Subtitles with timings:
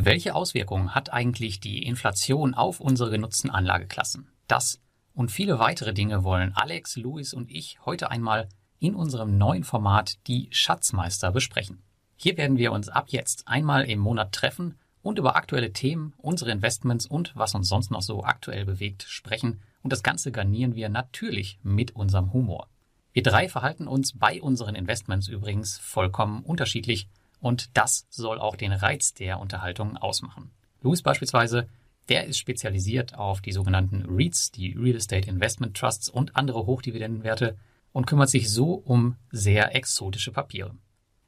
[0.00, 4.28] Welche Auswirkungen hat eigentlich die Inflation auf unsere genutzten Anlageklassen?
[4.46, 4.80] Das
[5.12, 8.48] und viele weitere Dinge wollen Alex, Luis und ich heute einmal
[8.78, 11.82] in unserem neuen Format Die Schatzmeister besprechen.
[12.14, 16.52] Hier werden wir uns ab jetzt einmal im Monat treffen und über aktuelle Themen, unsere
[16.52, 20.90] Investments und was uns sonst noch so aktuell bewegt sprechen und das Ganze garnieren wir
[20.90, 22.68] natürlich mit unserem Humor.
[23.12, 27.08] Wir drei verhalten uns bei unseren Investments übrigens vollkommen unterschiedlich
[27.40, 30.50] und das soll auch den Reiz der Unterhaltung ausmachen.
[30.82, 31.68] Louis beispielsweise,
[32.08, 37.56] der ist spezialisiert auf die sogenannten REITs, die Real Estate Investment Trusts und andere Hochdividendenwerte
[37.92, 40.74] und kümmert sich so um sehr exotische Papiere.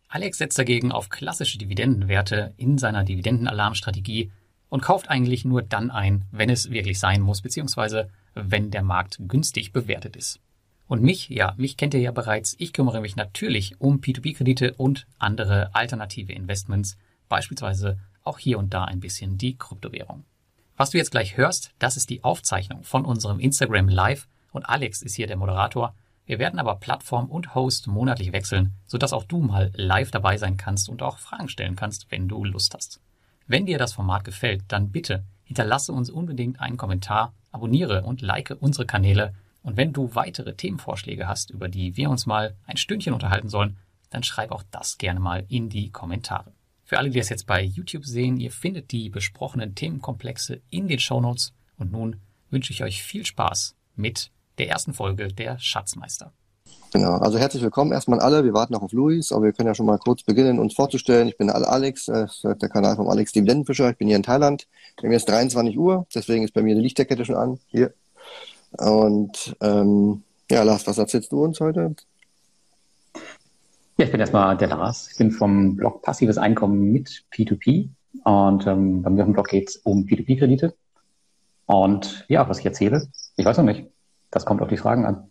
[0.09, 4.33] Alex setzt dagegen auf klassische Dividendenwerte in seiner Dividendenalarmstrategie
[4.69, 9.19] und kauft eigentlich nur dann ein, wenn es wirklich sein muss, beziehungsweise wenn der Markt
[9.21, 10.41] günstig bewertet ist.
[10.91, 12.57] Und mich, ja, mich kennt ihr ja bereits.
[12.59, 16.97] Ich kümmere mich natürlich um P2P-Kredite und andere alternative Investments,
[17.29, 20.25] beispielsweise auch hier und da ein bisschen die Kryptowährung.
[20.77, 25.03] Was du jetzt gleich hörst, das ist die Aufzeichnung von unserem Instagram Live und Alex
[25.03, 25.95] ist hier der Moderator.
[26.27, 30.57] Wir werden aber Plattform und Host monatlich wechseln, sodass auch du mal live dabei sein
[30.57, 33.01] kannst und auch Fragen stellen kannst, wenn du Lust hast.
[33.47, 38.57] Wenn dir das Format gefällt, dann bitte hinterlasse uns unbedingt einen Kommentar, abonniere und like
[38.59, 43.13] unsere Kanäle und wenn du weitere Themenvorschläge hast, über die wir uns mal ein Stündchen
[43.13, 43.77] unterhalten sollen,
[44.11, 46.53] dann schreib auch das gerne mal in die Kommentare.
[46.85, 50.99] Für alle, die das jetzt bei YouTube sehen, ihr findet die besprochenen Themenkomplexe in den
[50.99, 52.17] Shownotes und nun
[52.51, 56.33] wünsche ich euch viel Spaß mit der ersten Folge der Schatzmeister.
[56.93, 58.45] Genau, also herzlich willkommen erstmal alle.
[58.45, 61.29] Wir warten noch auf Luis, aber wir können ja schon mal kurz beginnen, uns vorzustellen.
[61.29, 63.91] Ich bin Alex, ist der Kanal vom Alex Dividendenfischer.
[63.91, 64.67] Ich bin hier in Thailand.
[65.01, 67.61] Bei mir ist 23 Uhr, deswegen ist bei mir die Lichterkette schon an.
[67.69, 67.95] Hier,
[68.73, 71.95] und ähm, ja, Lars, was erzählst du uns heute?
[73.97, 75.09] Ja, ich bin erstmal der Lars.
[75.13, 77.91] Ich bin vom Blog Passives Einkommen mit P2P.
[78.25, 80.75] Und ähm, bei mir auf dem Blog geht es um P2P-Kredite.
[81.67, 83.87] Und ja, was ich erzähle, ich weiß noch nicht.
[84.31, 85.31] Das kommt auf die Fragen an.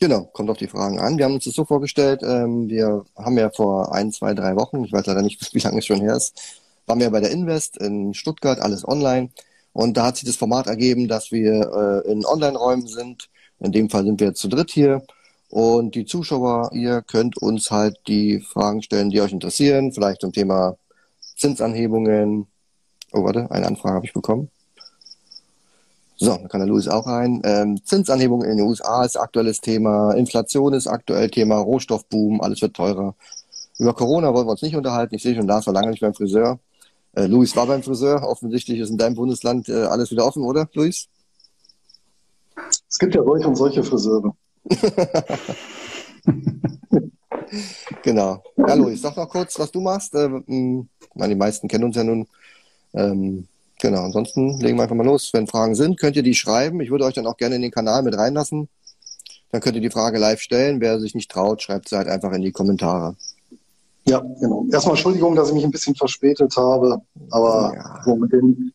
[0.00, 1.18] Genau, kommt auf die Fragen an.
[1.18, 4.84] Wir haben uns das so vorgestellt, ähm, wir haben ja vor ein, zwei, drei Wochen,
[4.84, 7.78] ich weiß leider nicht, wie lange es schon her ist, waren wir bei der Invest
[7.78, 9.30] in Stuttgart, alles online.
[9.72, 13.28] Und da hat sich das Format ergeben, dass wir äh, in Online-Räumen sind.
[13.60, 15.02] In dem Fall sind wir jetzt zu dritt hier.
[15.50, 19.92] Und die Zuschauer, ihr könnt uns halt die Fragen stellen, die euch interessieren.
[19.92, 20.76] Vielleicht zum Thema
[21.36, 22.46] Zinsanhebungen.
[23.12, 24.50] Oh, warte, eine Anfrage habe ich bekommen.
[26.16, 27.40] So, da kann der Louis auch rein.
[27.44, 30.12] Ähm, Zinsanhebungen in den USA ist aktuelles Thema.
[30.14, 31.58] Inflation ist aktuell Thema.
[31.58, 33.14] Rohstoffboom, alles wird teurer.
[33.78, 35.14] Über Corona wollen wir uns nicht unterhalten.
[35.14, 36.58] Ich sehe schon, Lars war lange nicht beim Friseur.
[37.18, 38.22] Äh, Luis war beim Friseur.
[38.22, 41.08] Offensichtlich ist in deinem Bundesland äh, alles wieder offen, oder, Luis?
[42.88, 44.36] Es gibt ja solche und solche Friseure.
[48.02, 48.42] genau.
[48.56, 50.14] Ja, Luis, sag noch kurz, was du machst.
[50.14, 52.28] Äh, meine, die meisten kennen uns ja nun.
[52.94, 53.48] Ähm,
[53.80, 55.32] genau, ansonsten legen wir einfach mal los.
[55.32, 56.80] Wenn Fragen sind, könnt ihr die schreiben.
[56.80, 58.68] Ich würde euch dann auch gerne in den Kanal mit reinlassen.
[59.50, 60.80] Dann könnt ihr die Frage live stellen.
[60.80, 63.16] Wer sich nicht traut, schreibt sie halt einfach in die Kommentare.
[64.08, 64.66] Ja, genau.
[64.72, 68.02] Erstmal Entschuldigung, dass ich mich ein bisschen verspätet habe, aber ja.
[68.04, 68.72] so mit den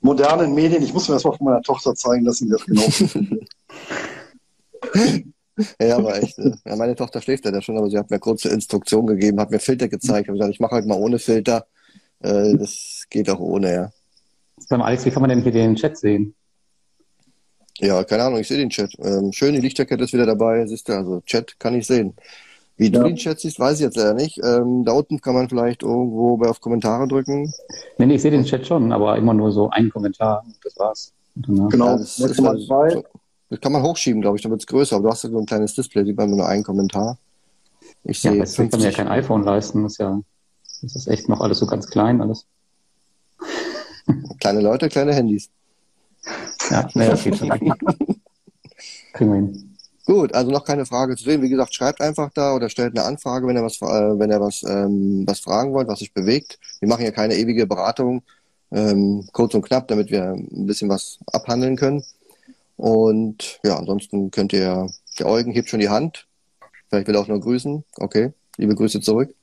[0.00, 2.82] modernen Medien, ich muss mir erstmal von meiner Tochter zeigen lassen, wie das genau
[5.80, 6.38] Ja, aber echt.
[6.38, 9.50] Äh, ja, meine Tochter schläft ja schon, aber sie hat mir kurze Instruktion gegeben, hat
[9.50, 10.24] mir Filter gezeigt.
[10.24, 11.66] Ich habe gesagt, ich mache halt mal ohne Filter.
[12.20, 13.90] Äh, das geht auch ohne, ja.
[14.58, 16.34] Sag mal, Alex, wie kann man denn hier den Chat sehen?
[17.78, 18.94] Ja, keine Ahnung, ich sehe den Chat.
[18.98, 22.14] Ähm, schön, die Lichterkette ist wieder dabei, siehst du, also Chat kann ich sehen.
[22.76, 24.40] Wie du den Chat siehst, weiß ich jetzt leider nicht.
[24.42, 27.52] Ähm, da unten kann man vielleicht irgendwo bei auf Kommentare drücken.
[27.98, 30.44] Nee, nee, ich sehe den Chat schon, aber immer nur so einen Kommentar.
[30.62, 31.12] Das war's.
[31.36, 31.68] Genau.
[31.70, 33.04] Ja, das, das, das, so,
[33.50, 34.96] das, kann man hochschieben, glaube ich, dann wird es größer.
[34.96, 37.16] Aber du hast ja so ein kleines Display, sieht man nur einen Kommentar.
[38.02, 38.32] Ich sehe.
[38.32, 39.84] Ja, das kann mir ja kein iPhone leisten.
[39.84, 40.20] Das ist ja,
[40.82, 42.44] das ist echt noch alles so ganz klein, alles.
[44.40, 45.48] Kleine Leute, kleine Handys.
[46.70, 47.48] Ja, naja, das geht schon.
[49.12, 49.73] Kriegen wir hin.
[50.06, 51.40] Gut, also noch keine Frage zu sehen.
[51.40, 54.40] Wie gesagt, schreibt einfach da oder stellt eine Anfrage, wenn ihr was, äh, wenn ihr
[54.40, 56.58] was, ähm, was fragen wollt, was sich bewegt.
[56.80, 58.22] Wir machen ja keine ewige Beratung,
[58.70, 62.04] ähm, kurz und knapp, damit wir ein bisschen was abhandeln können.
[62.76, 66.26] Und ja, ansonsten könnt ihr, der Eugen hebt schon die Hand.
[66.90, 67.84] Vielleicht will er auch nur grüßen.
[67.96, 69.34] Okay, liebe Grüße zurück.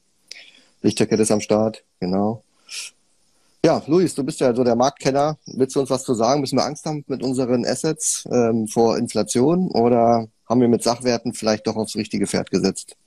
[0.84, 2.44] Lichterkette ist am Start, genau.
[3.64, 5.38] Ja, Luis, du bist ja so der Marktkenner.
[5.46, 6.42] Willst du uns was zu sagen?
[6.42, 11.34] Müssen wir Angst haben mit unseren Assets ähm, vor Inflation oder haben wir mit Sachwerten
[11.34, 12.98] vielleicht doch aufs richtige Pferd gesetzt?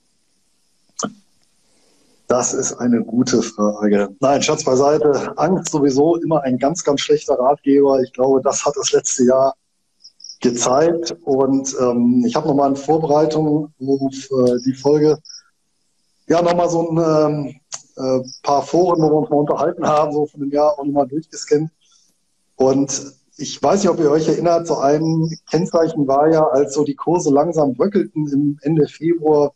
[2.27, 4.09] Das ist eine gute Frage.
[4.19, 5.35] Nein, Schatz beiseite.
[5.37, 8.01] Angst sowieso immer ein ganz, ganz schlechter Ratgeber.
[8.01, 9.55] Ich glaube, das hat das letzte Jahr
[10.41, 11.15] gezeigt.
[11.25, 15.19] Und ähm, ich habe nochmal in Vorbereitung auf äh, die Folge
[16.27, 17.61] ja nochmal so ein ähm,
[17.97, 21.09] äh, paar Foren, wo wir uns mal unterhalten haben, so von dem Jahr auch nochmal
[21.09, 21.71] durchgescannt.
[22.57, 26.85] Und ich weiß nicht, ob ihr euch erinnert, so ein Kennzeichen war ja, als so
[26.85, 29.53] die Kurse langsam bröckelten im Ende Februar,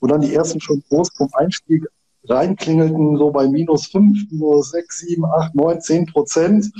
[0.00, 1.86] wo dann die ersten schon groß vom Einstieg
[2.24, 6.70] reinklingelten, so bei minus fünf, minus sechs, sieben, acht, neun, zehn Prozent.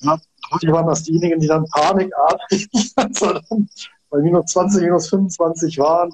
[0.00, 0.18] Ja,
[0.52, 2.68] häufig waren das diejenigen, die dann panikartig
[4.10, 6.10] bei minus 20, minus 25 waren,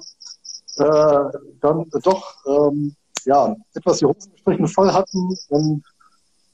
[0.77, 2.95] äh, dann doch ähm,
[3.25, 5.35] ja, etwas die Hosenstrichen voll hatten.
[5.49, 5.83] Und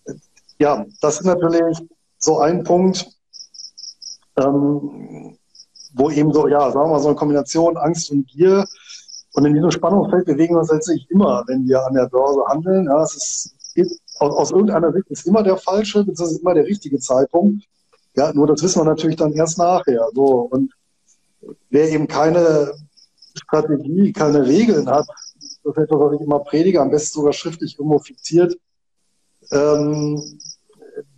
[0.06, 0.13] äh,
[0.60, 1.80] ja, das ist natürlich
[2.18, 3.08] so ein Punkt,
[4.38, 5.38] ähm,
[5.94, 8.66] wo eben so, ja, sagen wir mal, so eine Kombination Angst und Gier.
[9.34, 12.86] Und in diesem Spannungsfeld bewegen wir uns letztlich immer, wenn wir an der Börse handeln.
[12.86, 13.56] Ja, es ist,
[14.20, 17.66] aus, aus irgendeiner Sicht ist immer der falsche, beziehungsweise immer der richtige Zeitpunkt.
[18.16, 20.08] Ja, nur das wissen wir natürlich dann erst nachher.
[20.14, 20.48] So.
[20.50, 20.74] Und
[21.70, 22.74] wer eben keine
[23.36, 25.08] Strategie, keine Regeln hat,
[25.64, 28.56] das ist etwas, was ich immer predige, am besten sogar schriftlich irgendwo fixiert,
[29.52, 30.22] ähm,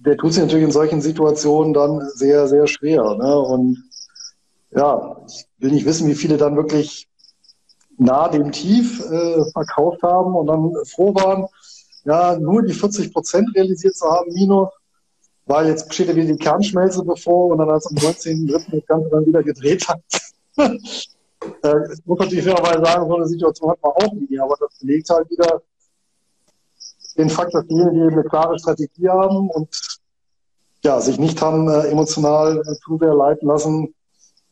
[0.07, 3.03] der tut sich natürlich in solchen Situationen dann sehr, sehr schwer.
[3.15, 3.39] Ne?
[3.39, 3.83] Und
[4.71, 7.09] ja, ich will nicht wissen, wie viele dann wirklich
[7.97, 11.47] nah dem Tief äh, verkauft haben und dann froh waren,
[12.05, 14.69] ja, nur die 40 Prozent realisiert zu haben, minus,
[15.45, 18.71] weil jetzt steht ja wieder die Kernschmelze bevor und dann als am 19.3.
[18.71, 19.99] das Ganze dann wieder gedreht hat.
[20.57, 24.79] äh, ich muss natürlich fairerweise sagen, so eine Situation hat man auch nie, aber das
[24.79, 25.61] belegt halt wieder,
[27.17, 29.96] den Fakt, dass diejenigen, die eine klare Strategie haben und
[30.83, 33.93] ja, sich nicht haben äh, emotional äh, zu sehr leiten lassen,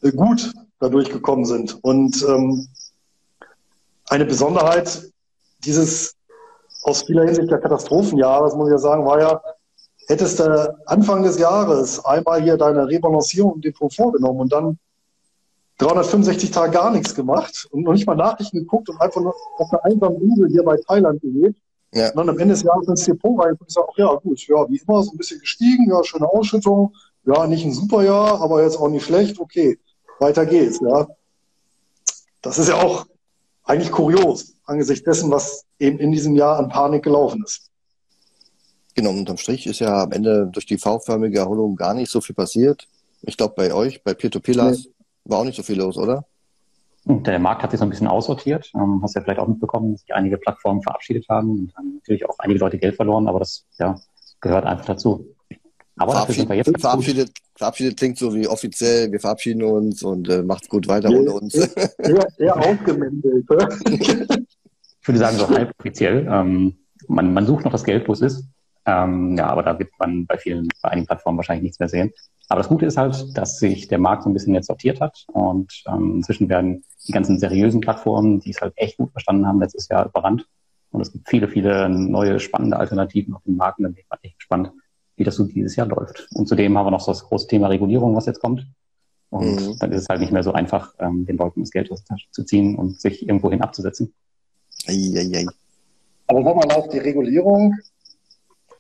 [0.02, 1.84] äh, gut dadurch gekommen sind.
[1.84, 2.68] Und ähm,
[4.08, 5.12] eine Besonderheit
[5.64, 6.16] dieses
[6.84, 9.42] aus vieler Hinsicht der Katastrophenjahres, muss ich ja sagen, war ja,
[10.08, 14.78] hättest du Anfang des Jahres einmal hier deine Rebalancierung im Depot vorgenommen und dann
[15.80, 19.72] 365 Tage gar nichts gemacht und noch nicht mal Nachrichten geguckt und einfach nur auf
[19.72, 21.60] einer einsamen Insel hier bei Thailand gelebt,
[21.94, 22.10] ja.
[22.10, 24.70] Und dann am Ende des Jahres ins Depot rein und sage, ach ja, gut, ja,
[24.70, 26.94] wie immer, so ein bisschen gestiegen, ja, schöne Ausschüttung,
[27.26, 29.80] ja, nicht ein super Jahr, aber jetzt auch nicht schlecht, okay,
[30.20, 31.08] weiter geht's, ja.
[32.42, 33.06] Das ist ja auch
[33.64, 37.70] eigentlich kurios, angesichts dessen, was eben in diesem Jahr an Panik gelaufen ist.
[38.94, 42.36] Genau, unterm Strich ist ja am Ende durch die V-förmige Erholung gar nicht so viel
[42.36, 42.88] passiert.
[43.22, 44.92] Ich glaube, bei euch, bei Peer-to-Pillars, nee.
[45.26, 46.26] war auch nicht so viel los, oder?
[47.08, 48.72] Der Markt hat sich so ein bisschen aussortiert.
[48.74, 52.28] Ähm, hast ja vielleicht auch mitbekommen, dass sich einige Plattformen verabschiedet haben und haben natürlich
[52.28, 53.96] auch einige Leute Geld verloren, aber das ja,
[54.42, 55.36] gehört einfach dazu.
[55.98, 60.28] Aber Verabschied, sind wir jetzt verabschiedet, verabschiedet klingt so wie offiziell, wir verabschieden uns und
[60.30, 61.54] äh, macht's gut weiter ohne uns.
[61.54, 63.46] Sehr, sehr ausgemändelt.
[63.90, 66.28] ich würde sagen, so halb offiziell.
[66.30, 66.76] Ähm,
[67.08, 68.44] man, man sucht noch das Geld, wo es ist.
[68.86, 72.12] Ähm, ja, aber da wird man bei vielen, bei einigen Plattformen wahrscheinlich nichts mehr sehen.
[72.48, 75.26] Aber das Gute ist halt, dass sich der Markt so ein bisschen jetzt sortiert hat
[75.34, 79.60] und ähm, inzwischen werden die ganzen seriösen Plattformen, die es halt echt gut verstanden haben,
[79.60, 80.46] letztes Jahr überrannt.
[80.92, 83.80] Und es gibt viele, viele neue spannende Alternativen auf dem Markt.
[83.80, 84.72] Und da bin ich echt gespannt,
[85.18, 86.28] wie das so dieses Jahr läuft.
[86.34, 88.66] Und zudem haben wir noch so das große Thema Regulierung, was jetzt kommt.
[89.30, 89.78] Und mhm.
[89.80, 92.16] dann ist es halt nicht mehr so einfach, ähm, den Leuten das Geld aus der
[92.16, 94.14] Tasche zu ziehen und sich irgendwohin abzusetzen.
[94.88, 95.46] Eieiei.
[96.28, 97.76] Aber sag mal, auf die Regulierung,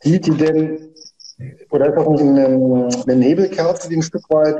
[0.01, 0.93] sieht die denn,
[1.69, 4.57] oder ist das nicht eine, eine Nebelkerze, die ein Stück weit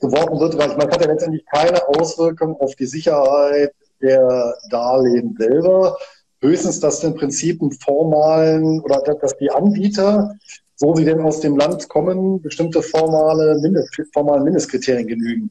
[0.00, 5.96] geworfen wird, weil man hat ja letztendlich keine Auswirkung auf die Sicherheit der Darlehen selber.
[6.40, 10.34] Höchstens, dass im Prinzip einen formalen oder dass die Anbieter,
[10.74, 15.50] so sie denn aus dem Land kommen, bestimmte formale Mindest, formalen Mindestkriterien genügen.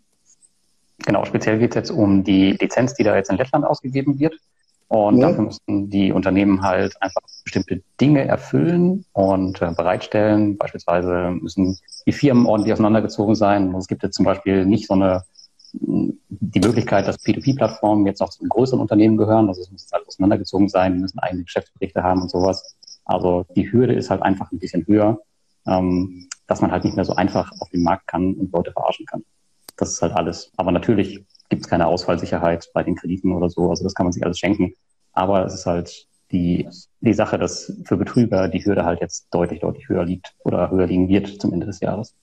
[1.05, 4.35] Genau, speziell geht es jetzt um die Lizenz, die da jetzt in Lettland ausgegeben wird.
[4.91, 5.29] Und ja.
[5.29, 10.57] dafür müssen die Unternehmen halt einfach bestimmte Dinge erfüllen und äh, bereitstellen.
[10.57, 13.69] Beispielsweise müssen die Firmen ordentlich auseinandergezogen sein.
[13.69, 15.23] Und es gibt jetzt zum Beispiel nicht so eine
[15.71, 19.47] die Möglichkeit, dass P2P-Plattformen jetzt noch zu größeren Unternehmen gehören.
[19.47, 22.75] Also es muss alles auseinandergezogen sein, müssen eigene Geschäftsberichte haben und sowas.
[23.05, 25.19] Also die Hürde ist halt einfach ein bisschen höher,
[25.67, 29.05] ähm, dass man halt nicht mehr so einfach auf den Markt kann und Leute verarschen
[29.05, 29.23] kann.
[29.77, 30.51] Das ist halt alles.
[30.57, 33.69] Aber natürlich gibt es keine Ausfallsicherheit bei den Krediten oder so.
[33.69, 34.73] Also das kann man sich alles schenken.
[35.13, 36.67] Aber es ist halt die,
[37.01, 40.87] die Sache, dass für Betrüger die Hürde halt jetzt deutlich, deutlich höher liegt oder höher
[40.87, 42.15] liegen wird zum Ende des Jahres.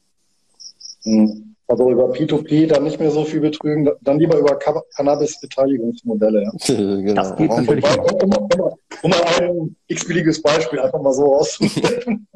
[1.05, 1.55] Hm.
[1.71, 4.59] Also über P2P dann nicht mehr so viel betrügen, dann lieber über
[4.97, 6.45] Cannabis-Beteiligungsmodelle.
[6.45, 6.51] Ja.
[6.67, 7.15] genau.
[7.15, 7.85] Das geht natürlich.
[7.85, 12.27] Um, um, um, um mal ein x-beliebiges Beispiel einfach mal so auszudrücken.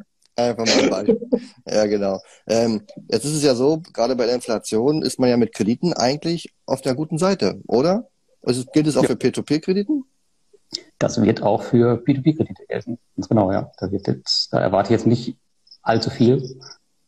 [0.51, 1.21] Einfach mal ein Beispiel.
[1.67, 2.21] ja, genau.
[2.47, 5.93] Ähm, jetzt ist es ja so, gerade bei der Inflation ist man ja mit Krediten
[5.93, 8.09] eigentlich auf der guten Seite, oder?
[8.43, 9.09] Also gilt es auch ja.
[9.09, 10.05] für P2P-Krediten?
[10.99, 12.99] Das wird auch für P2P-Kredite gelten.
[13.17, 13.71] Ganz genau, ja.
[13.79, 15.37] Da, wird jetzt, da erwarte ich jetzt nicht
[15.83, 16.61] allzu viel,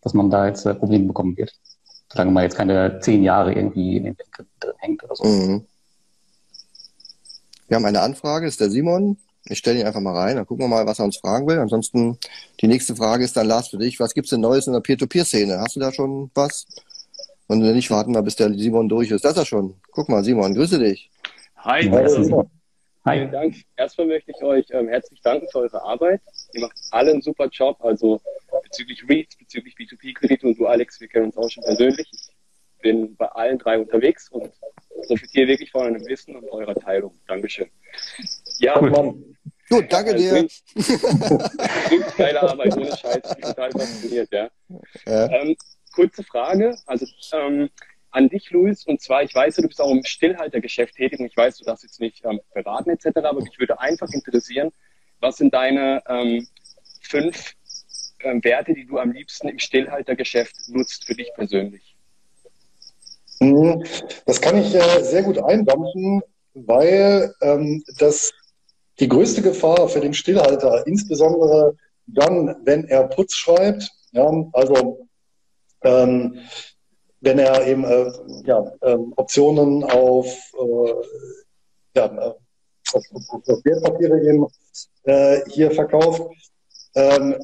[0.02, 1.52] dass man da jetzt äh, Probleme bekommen wird.
[2.12, 5.24] Solange man jetzt keine zehn Jahre irgendwie in den Krediten drin hängt oder so.
[5.24, 5.66] Mhm.
[7.66, 9.16] Wir haben eine Anfrage, das ist der Simon.
[9.46, 11.58] Ich stelle ihn einfach mal rein, dann gucken wir mal, was er uns fragen will.
[11.58, 12.18] Ansonsten,
[12.60, 14.00] die nächste Frage ist dann, Lars, für dich.
[14.00, 15.58] Was gibt's denn Neues in der Peer-to-Peer-Szene?
[15.60, 16.66] Hast du da schon was?
[17.46, 19.24] Und wenn nicht, warten wir, bis der Simon durch ist.
[19.24, 19.74] Das ist er schon.
[19.90, 21.10] Guck mal, Simon, grüße dich.
[21.56, 22.48] Hi, Ja, Simon.
[23.04, 23.18] Hi.
[23.18, 23.54] Vielen Dank.
[23.76, 26.22] Erstmal möchte ich euch ähm, herzlich danken für eure Arbeit.
[26.54, 28.18] Ihr macht alle einen super Job, also
[28.62, 32.08] bezüglich REITs, bezüglich B2B-Kredite und du, Alex, wir kennen uns auch schon persönlich.
[32.10, 32.28] Ich
[32.80, 34.50] bin bei allen drei unterwegs und
[35.06, 37.12] profitiere wirklich von eurem Wissen und eurer Teilung.
[37.26, 37.68] Dankeschön.
[38.58, 38.90] Ja, Cool.
[38.90, 39.33] Mann.
[39.70, 40.32] Gut, danke äh, dir.
[40.32, 43.22] bringt- geile Arbeit, ohne Scheiß.
[43.40, 44.48] Total fasziniert, ja.
[45.06, 45.30] Ja.
[45.30, 45.56] Ähm,
[45.92, 47.70] kurze Frage, also ähm,
[48.10, 51.36] an dich, Luis, und zwar, ich weiß, du bist auch im Stillhaltergeschäft tätig und ich
[51.36, 54.70] weiß, du darfst jetzt nicht ähm, beraten etc., aber mich würde einfach interessieren,
[55.20, 56.46] was sind deine ähm,
[57.00, 57.54] fünf
[58.20, 61.96] ähm, Werte, die du am liebsten im Stillhaltergeschäft nutzt für dich persönlich?
[63.40, 63.84] Mhm.
[64.26, 66.22] Das kann ich äh, sehr gut eindampfen,
[66.54, 68.32] weil ähm, das
[69.00, 75.08] die größte Gefahr für den Stillhalter, insbesondere dann, wenn er Putz schreibt, ja, also
[75.82, 76.38] ähm,
[77.20, 78.12] wenn er eben äh,
[78.44, 80.92] ja, ähm, Optionen auf, äh,
[81.96, 82.34] ja, äh,
[82.92, 84.46] auf, auf, auf Wertpapiere eben
[85.04, 86.22] äh, hier verkauft,
[86.94, 87.36] ähm,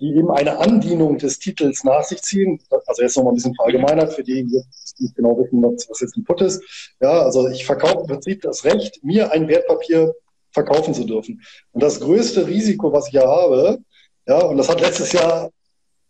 [0.00, 2.60] die eben eine Andienung des Titels nach sich ziehen.
[2.86, 4.62] Also jetzt nochmal ein bisschen verallgemeinert für die, die
[4.98, 6.62] nicht genau wissen, was, was jetzt ein Put ist.
[7.00, 10.14] Ja, also ich verkaufe im Prinzip das Recht, mir ein Wertpapier
[10.54, 11.42] verkaufen zu dürfen.
[11.72, 13.80] Und das größte Risiko, was ich ja habe,
[14.26, 15.50] ja, und das hat letztes Jahr,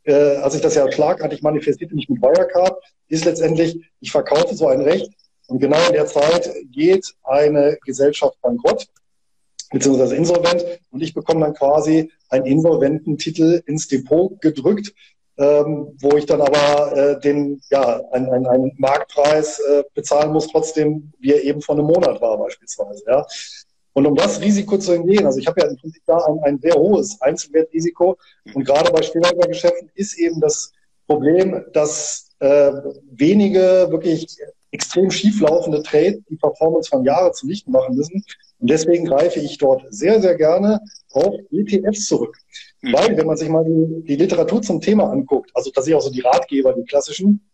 [0.05, 4.69] äh, als ich das ja schlagartig manifestierte, nicht mit Wirecard, ist letztendlich, ich verkaufe so
[4.69, 5.11] ein Recht
[5.49, 8.87] und genau in der Zeit geht eine Gesellschaft bankrott
[9.73, 14.95] beziehungsweise insolvent und ich bekomme dann quasi einen Insolvententitel ins Depot gedrückt,
[15.37, 20.47] ähm, wo ich dann aber äh, den ja einen, einen, einen Marktpreis äh, bezahlen muss,
[20.47, 23.03] trotzdem wie er eben vor einem Monat war beispielsweise.
[23.09, 23.27] Ja.
[23.95, 26.59] Und um das Risiko zu umgehen, also ich habe ja im Prinzip da ein, ein
[26.59, 28.19] sehr hohes Einzelwertrisiko
[28.53, 30.73] und gerade bei Stillhaltergeschäften ist eben das
[31.07, 32.73] Problem, dass äh,
[33.13, 34.27] wenige wirklich
[34.73, 38.25] extrem schieflaufende Trades die Performance von Jahren zunichte machen müssen.
[38.59, 40.81] Und deswegen greife ich dort sehr, sehr gerne
[41.13, 42.37] auf ETFs zurück.
[42.83, 42.93] Mhm.
[42.93, 45.97] Weil, wenn man sich mal die, die Literatur zum Thema anguckt, also da sehe ich
[45.97, 47.49] auch so die Ratgeber, die klassischen,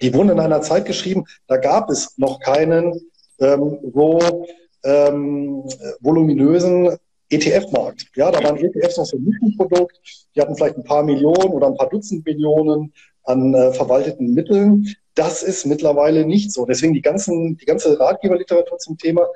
[0.00, 3.10] die wurden in einer Zeit geschrieben, da gab es noch keinen
[3.40, 4.46] ähm, so
[4.84, 5.64] ähm,
[6.00, 6.96] voluminösen
[7.30, 8.06] ETF-Markt.
[8.16, 9.98] Ja, da waren ETFs noch so ein Nischenprodukt,
[10.34, 12.92] die hatten vielleicht ein paar Millionen oder ein paar Dutzend Millionen
[13.24, 14.94] an äh, verwalteten Mitteln.
[15.14, 16.66] Das ist mittlerweile nicht so.
[16.66, 19.26] Deswegen die ganzen, die ganze Ratgeberliteratur zum Thema,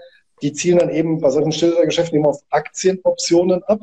[0.42, 3.80] die zielen dann eben bei solchen Stillhaltergeschäften eben auf Aktienoptionen ab.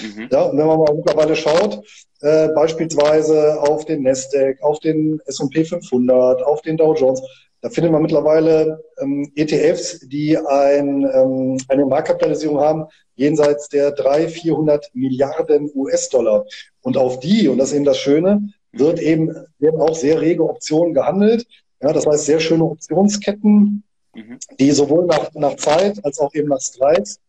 [0.00, 0.28] Mhm.
[0.30, 1.82] Ja, und wenn man mal mittlerweile schaut,
[2.20, 7.20] äh, beispielsweise auf den Nasdaq, auf den S&P 500, auf den Dow Jones,
[7.62, 14.30] da findet man mittlerweile ähm, ETFs, die ein, ähm, eine Marktkapitalisierung haben jenseits der 300,
[14.30, 16.44] 400 Milliarden US-Dollar.
[16.82, 20.44] Und auf die, und das ist eben das Schöne, wird eben, werden auch sehr rege
[20.44, 21.46] Optionen gehandelt.
[21.80, 24.38] Ja, das heißt, sehr schöne Optionsketten, Mhm.
[24.58, 27.20] die sowohl nach, nach Zeit als auch eben nach Strikes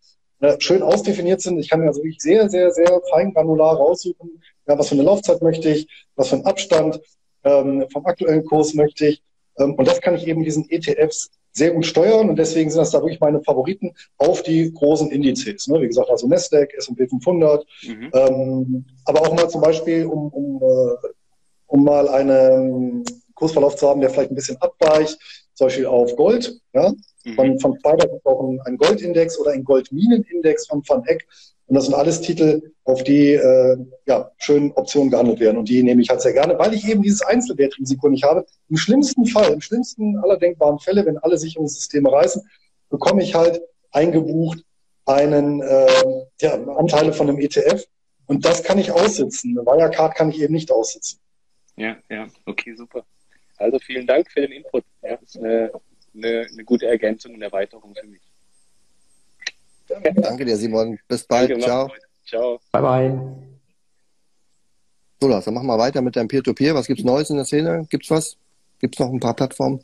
[0.41, 1.57] äh, schön ausdefiniert sind.
[1.59, 5.03] Ich kann mir also wirklich sehr, sehr, sehr fein granular raussuchen, ja, was für eine
[5.03, 6.99] Laufzeit möchte ich, was für einen Abstand
[7.43, 9.21] ähm, vom aktuellen Kurs möchte ich.
[9.57, 12.91] Ähm, und das kann ich eben diesen ETFs sehr gut steuern und deswegen sind das
[12.91, 15.67] da wirklich meine Favoriten auf die großen Indizes.
[15.67, 15.81] Ne?
[15.81, 18.09] Wie gesagt, also Nasdaq, S&P 500, Mhm.
[18.13, 20.95] ähm, aber auch mal zum Beispiel, um, um, äh,
[21.67, 23.03] um mal einen
[23.35, 25.17] Kursverlauf zu haben, der vielleicht ein bisschen abweicht,
[25.53, 26.59] zum Beispiel auf Gold.
[26.73, 26.91] Ja?
[27.23, 27.33] Mhm.
[27.35, 31.27] Von, von Spider gibt es auch einen, einen Goldindex oder einen Goldminenindex von Van Eck.
[31.67, 35.57] Und das sind alles Titel, auf die äh, ja, schön Optionen gehandelt werden.
[35.57, 38.45] Und die nehme ich halt sehr gerne, weil ich eben dieses Einzelwertrisiko nicht habe.
[38.69, 42.41] Im schlimmsten Fall, im schlimmsten aller denkbaren Fälle, wenn alle Sicherungssysteme reißen,
[42.89, 44.63] bekomme ich halt eingebucht
[45.05, 47.85] einen äh, ja, Anteile von einem ETF.
[48.25, 49.57] Und das kann ich aussitzen.
[49.57, 51.19] Eine Wirecard kann ich eben nicht aussitzen.
[51.75, 53.05] Ja, ja, okay, super.
[53.57, 54.83] Also vielen Dank für den Input.
[55.01, 55.71] Ja, das ist eine,
[56.15, 58.21] eine, eine gute Ergänzung und Erweiterung für mich.
[59.87, 60.99] Danke dir, Simon.
[61.07, 61.51] Bis bald.
[61.51, 61.91] Danke, Ciao.
[62.25, 62.59] Ciao.
[62.71, 63.19] Bye bye.
[65.19, 66.75] So, Lars, dann machen wir weiter mit deinem Peer-to-Peer.
[66.75, 67.85] Was gibt's Neues in der Szene?
[67.89, 68.37] Gibt's was?
[68.79, 69.81] Gibt's noch ein paar Plattformen?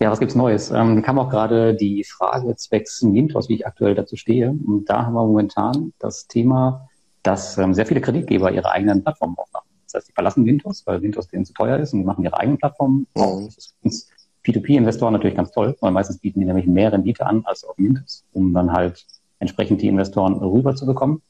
[0.00, 0.70] Ja, was gibt's Neues?
[0.70, 4.50] Ähm, kam auch gerade die Frage zwecks Mintos, wie ich aktuell dazu stehe.
[4.50, 6.88] Und da haben wir momentan das Thema,
[7.22, 9.68] dass ähm, sehr viele Kreditgeber ihre eigenen Plattformen aufmachen.
[9.86, 12.38] Das heißt, die verlassen Windows, weil Windows denen zu teuer ist und die machen ihre
[12.38, 13.40] eigenen Plattformen auf.
[13.40, 13.44] Mhm.
[13.46, 14.08] Das ist für uns
[14.48, 18.24] P2P-Investoren natürlich ganz toll, weil meistens bieten die nämlich mehr Rendite an als auf Windows,
[18.32, 19.04] um dann halt
[19.38, 21.22] entsprechend die Investoren rüber zu bekommen.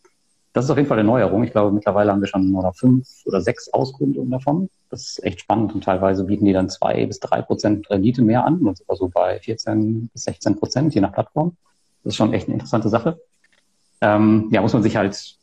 [0.52, 1.44] Das ist auf jeden Fall eine Neuerung.
[1.44, 4.70] Ich glaube, mittlerweile haben wir schon noch fünf oder sechs Auskundungen davon.
[4.90, 8.44] Das ist echt spannend und teilweise bieten die dann zwei bis drei Prozent Rendite mehr
[8.44, 11.56] an und sogar so bei 14 bis 16 Prozent, je nach Plattform.
[12.02, 13.20] Das ist schon echt eine interessante Sache.
[14.00, 15.36] ähm, ja, muss man sich halt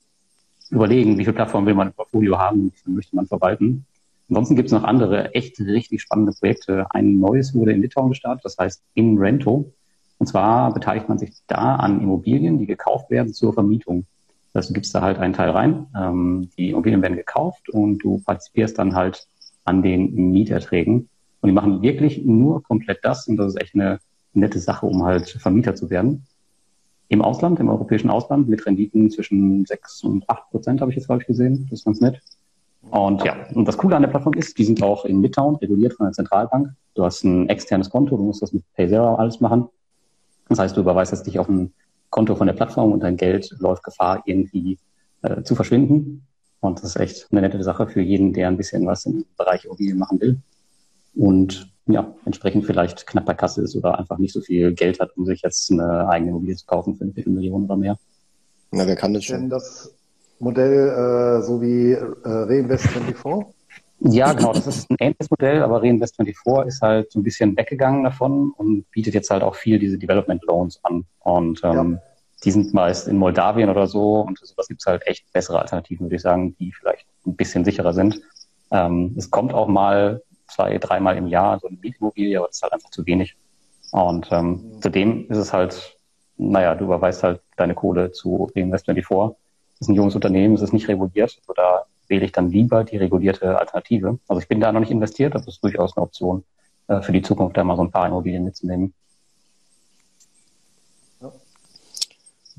[0.70, 3.86] überlegen, wie viele Plattformen will man im Portfolio haben, viel möchte man verwalten.
[4.29, 6.88] Ansonsten gibt es noch andere echt richtig spannende Projekte.
[6.89, 9.72] Ein neues wurde in Litauen gestartet, das heißt InRento.
[10.17, 14.05] Und zwar beteiligt man sich da an Immobilien, die gekauft werden zur Vermietung.
[14.53, 18.22] Das heißt, du da halt einen Teil rein, ähm, die Immobilien werden gekauft und du
[18.25, 19.27] partizipierst dann halt
[19.65, 21.10] an den Mieterträgen.
[21.41, 24.00] Und die machen wirklich nur komplett das und das ist echt eine
[24.34, 26.25] nette Sache, um halt Vermieter zu werden.
[27.08, 31.08] Im Ausland, im europäischen Ausland, mit Renditen zwischen 6 und 8 Prozent habe ich jetzt,
[31.08, 31.67] glaube ich, gesehen.
[31.70, 32.22] Das ist ganz nett.
[32.92, 35.94] Und ja, und das Coole an der Plattform ist, die sind auch in Litauen reguliert
[35.94, 36.70] von der Zentralbank.
[36.94, 39.68] Du hast ein externes Konto, du musst das mit PayZero alles machen.
[40.50, 41.74] Das heißt, du überweist es dich auf ein
[42.10, 44.77] Konto von der Plattform und dein Geld läuft Gefahr, irgendwie
[45.24, 46.25] äh, zu verschwinden.
[46.62, 49.65] Und das ist echt eine nette Sache für jeden, der ein bisschen was im Bereich
[49.65, 50.39] Immobilien machen will.
[51.15, 55.15] Und ja, entsprechend vielleicht knapp bei Kasse ist oder einfach nicht so viel Geld hat,
[55.18, 57.98] um sich jetzt eine eigene Immobilie zu kaufen für eine Viertelmillion oder mehr.
[58.72, 59.42] Na, wer kann das schon?
[59.42, 59.94] Denn das
[60.46, 63.48] Modell äh, so wie äh, Reinvest24?
[64.02, 68.04] Ja, genau, das ist ein ähnliches Modell, aber Reinvest24 ist halt so ein bisschen weggegangen
[68.04, 71.06] davon und bietet jetzt halt auch viel diese Development Loans an.
[71.20, 72.02] Und ähm, ja.
[72.44, 76.06] die sind meist in Moldawien oder so und sowas gibt es halt echt bessere Alternativen,
[76.06, 78.22] würde ich sagen, die vielleicht ein bisschen sicherer sind.
[78.70, 82.62] Ähm, es kommt auch mal zwei, dreimal im Jahr so eine Mietimmobilie, aber das ist
[82.62, 83.36] halt einfach zu wenig.
[83.92, 84.82] Und ähm, mhm.
[84.82, 85.98] zudem ist es halt,
[86.38, 89.36] naja, du überweist halt deine Kohle zu Reinvest24
[89.79, 91.41] ist ein junges Unternehmen, es ist nicht reguliert.
[91.55, 94.20] Da wähle ich dann lieber die regulierte Alternative.
[94.27, 96.44] Also ich bin da noch nicht investiert, das ist durchaus eine Option
[96.88, 98.94] äh, für die Zukunft, da mal so ein paar Immobilien mitzunehmen.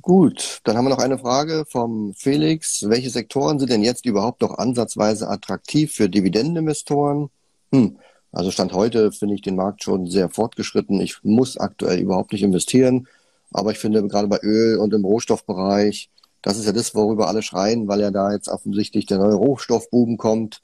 [0.03, 2.89] Gut, dann haben wir noch eine Frage vom Felix.
[2.89, 7.29] Welche Sektoren sind denn jetzt überhaupt noch ansatzweise attraktiv für Dividendeninvestoren?
[7.73, 7.99] Hm,
[8.31, 11.01] also Stand heute finde ich den Markt schon sehr fortgeschritten.
[11.01, 13.09] Ich muss aktuell überhaupt nicht investieren,
[13.51, 16.09] aber ich finde gerade bei Öl und im Rohstoffbereich
[16.43, 20.17] das ist ja das, worüber alle schreien, weil ja da jetzt offensichtlich der neue Rohstoffboom
[20.17, 20.63] kommt.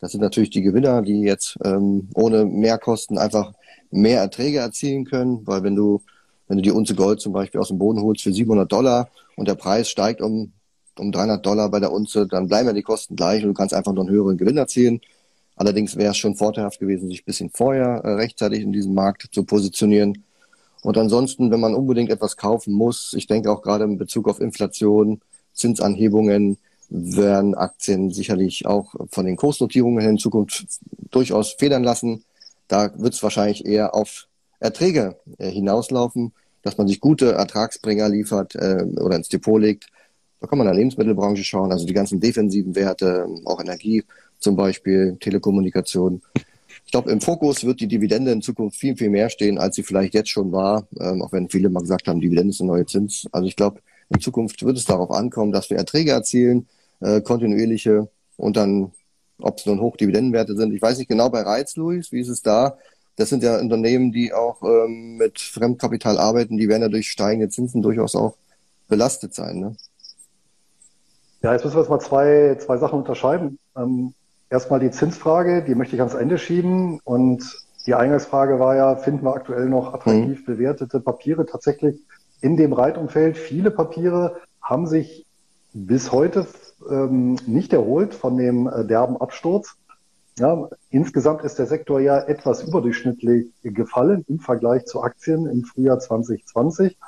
[0.00, 3.52] Das sind natürlich die Gewinner, die jetzt ähm, ohne Mehrkosten einfach
[3.90, 6.02] mehr Erträge erzielen können, weil wenn du
[6.46, 9.48] wenn du die Unze Gold zum Beispiel aus dem Boden holst für 700 Dollar und
[9.48, 10.52] der Preis steigt um
[10.98, 13.74] um 300 Dollar bei der Unze, dann bleiben ja die Kosten gleich und du kannst
[13.74, 15.00] einfach noch einen höheren Gewinn erzielen.
[15.56, 19.28] Allerdings wäre es schon vorteilhaft gewesen, sich ein bisschen vorher äh, rechtzeitig in diesem Markt
[19.32, 20.24] zu positionieren.
[20.84, 24.38] Und ansonsten, wenn man unbedingt etwas kaufen muss, ich denke auch gerade in Bezug auf
[24.38, 25.22] Inflation,
[25.54, 26.58] Zinsanhebungen,
[26.90, 30.66] werden Aktien sicherlich auch von den Kursnotierungen in Zukunft
[31.10, 32.24] durchaus federn lassen.
[32.68, 34.28] Da wird es wahrscheinlich eher auf
[34.60, 39.86] Erträge äh, hinauslaufen, dass man sich gute Ertragsbringer liefert äh, oder ins Depot legt.
[40.40, 44.04] Da kann man in der Lebensmittelbranche schauen, also die ganzen defensiven Werte, auch Energie
[44.38, 46.20] zum Beispiel, Telekommunikation.
[46.94, 49.82] Ich glaube, im Fokus wird die Dividende in Zukunft viel, viel mehr stehen, als sie
[49.82, 52.86] vielleicht jetzt schon war, ähm, auch wenn viele mal gesagt haben, Dividende ist ein neuer
[52.86, 53.26] Zins.
[53.32, 53.80] Also ich glaube,
[54.10, 56.68] in Zukunft wird es darauf ankommen, dass wir Erträge erzielen,
[57.00, 58.92] äh, kontinuierliche und dann,
[59.40, 60.72] ob es nun Hochdividendenwerte sind.
[60.72, 62.78] Ich weiß nicht genau bei Reiz, Luis, wie ist es da?
[63.16, 67.48] Das sind ja Unternehmen, die auch ähm, mit Fremdkapital arbeiten, die werden ja durch steigende
[67.48, 68.36] Zinsen durchaus auch
[68.86, 69.58] belastet sein.
[69.58, 69.76] Ne?
[71.42, 73.58] Ja, jetzt müssen wir jetzt mal zwei, zwei Sachen unterscheiden.
[73.76, 74.14] Ähm,
[74.50, 77.00] erstmal die Zinsfrage, die möchte ich ans Ende schieben.
[77.04, 80.44] Und die Eingangsfrage war ja, finden wir aktuell noch attraktiv mhm.
[80.44, 81.46] bewertete Papiere?
[81.46, 82.00] Tatsächlich
[82.40, 85.26] in dem Reitumfeld, viele Papiere haben sich
[85.72, 86.46] bis heute
[86.88, 89.76] ähm, nicht erholt von dem äh, derben Absturz.
[90.38, 96.00] Ja, insgesamt ist der Sektor ja etwas überdurchschnittlich gefallen im Vergleich zu Aktien im Frühjahr
[96.00, 96.98] 2020.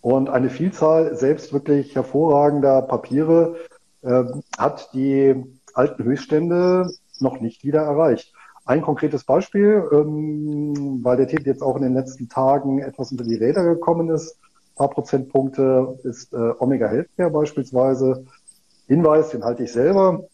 [0.00, 3.56] Und eine Vielzahl selbst wirklich hervorragender Papiere
[4.02, 4.24] äh,
[4.58, 8.32] hat die alten Höchststände noch nicht wieder erreicht.
[8.64, 13.24] Ein konkretes Beispiel, ähm, weil der Titel jetzt auch in den letzten Tagen etwas unter
[13.24, 14.38] die Räder gekommen ist,
[14.72, 18.24] ein paar Prozentpunkte ist äh, Omega Healthcare beispielsweise.
[18.86, 20.24] Hinweis, den halte ich selber.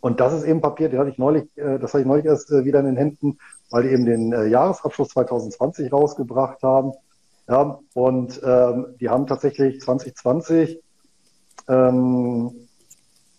[0.00, 2.50] Und das ist eben Papier, den hatte ich neulich, äh, das hatte ich neulich erst
[2.50, 3.38] äh, wieder in den Händen,
[3.70, 6.92] weil die eben den äh, Jahresabschluss 2020 rausgebracht haben.
[7.48, 10.82] Ja, und ähm, die haben tatsächlich 2020
[11.68, 12.65] ähm,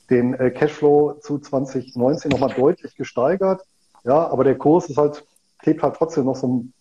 [0.09, 3.61] den äh, Cashflow zu 2019 nochmal deutlich gesteigert.
[4.03, 5.25] Ja, aber der Kurs ist halt,
[5.59, 6.73] klebt halt trotzdem noch so ein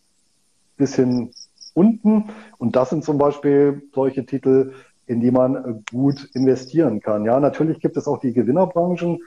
[0.77, 1.33] bisschen
[1.75, 2.31] unten.
[2.59, 4.73] Und das sind zum Beispiel solche Titel,
[5.07, 7.25] in die man äh, gut investieren kann.
[7.25, 9.19] Ja, natürlich gibt es auch die Gewinnerbranchen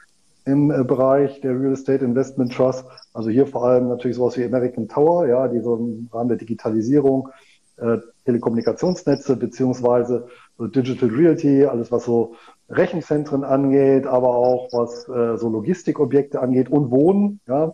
[0.45, 2.85] im äh, Bereich der Real Estate Investment Trust.
[3.13, 6.37] Also hier vor allem natürlich sowas wie American Tower, ja, die so im Rahmen der
[6.37, 7.29] Digitalisierung
[7.77, 7.97] äh,
[8.29, 10.27] Telekommunikationsnetze beziehungsweise
[10.59, 12.35] Digital Realty, alles was so
[12.69, 17.39] Rechenzentren angeht, aber auch was äh, so Logistikobjekte angeht und Wohnen.
[17.47, 17.71] Ja,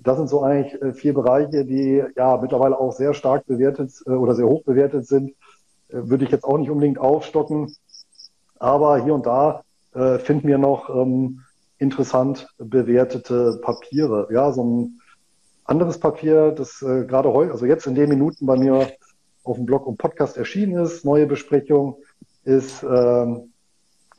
[0.00, 4.10] das sind so eigentlich äh, vier Bereiche, die ja mittlerweile auch sehr stark bewertet äh,
[4.10, 5.30] oder sehr hoch bewertet sind.
[5.88, 7.72] Äh, würde ich jetzt auch nicht unbedingt aufstocken.
[8.58, 9.62] aber hier und da
[9.94, 11.42] äh, finden wir noch ähm,
[11.78, 14.28] interessant bewertete Papiere.
[14.32, 15.00] Ja, so ein
[15.64, 18.88] anderes Papier, das äh, gerade heute, also jetzt in den Minuten bei mir
[19.44, 21.96] auf dem Blog und Podcast erschienen ist, neue Besprechung,
[22.44, 23.52] ist ähm,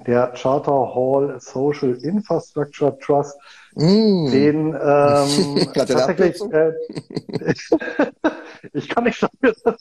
[0.06, 3.38] der Charter Hall Social Infrastructure Trust,
[3.76, 4.32] mm.
[4.32, 6.74] den ähm, tatsächlich, äh,
[8.74, 9.78] ich kann nicht sagen, dass der,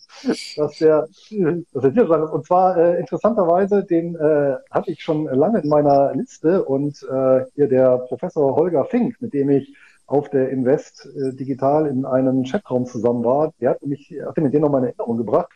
[0.56, 5.68] dass der hier sagen Und zwar äh, interessanterweise, den äh, hatte ich schon lange in
[5.68, 9.74] meiner Liste und äh, hier der Professor Holger Fink, mit dem ich
[10.06, 14.50] auf der Invest äh, Digital in einem Chatraum zusammen war, der hat mich, hat mir
[14.50, 15.50] den noch mal in Erinnerung gebracht.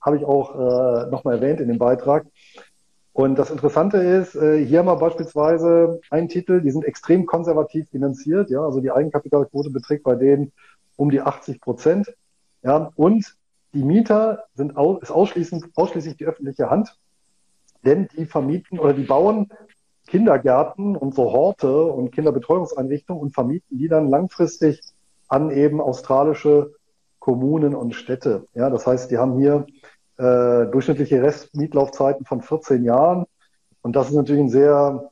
[0.00, 2.26] Habe ich auch äh, nochmal erwähnt in dem Beitrag.
[3.12, 7.88] Und das Interessante ist, äh, hier haben wir beispielsweise einen Titel, die sind extrem konservativ
[7.88, 10.52] finanziert, ja, also die Eigenkapitalquote beträgt bei denen
[10.94, 12.14] um die 80 Prozent,
[12.62, 13.34] ja, und
[13.74, 16.96] die Mieter sind au ist ausschließlich, ausschließlich die öffentliche Hand,
[17.84, 19.50] denn die vermieten oder die bauen
[20.08, 24.80] Kindergärten und so Horte und Kinderbetreuungseinrichtungen und vermieten die dann langfristig
[25.28, 26.72] an eben australische
[27.18, 28.46] Kommunen und Städte.
[28.54, 29.66] Ja, das heißt, die haben hier
[30.16, 33.26] äh, durchschnittliche Restmietlaufzeiten von 14 Jahren.
[33.82, 35.10] Und das ist natürlich ein sehr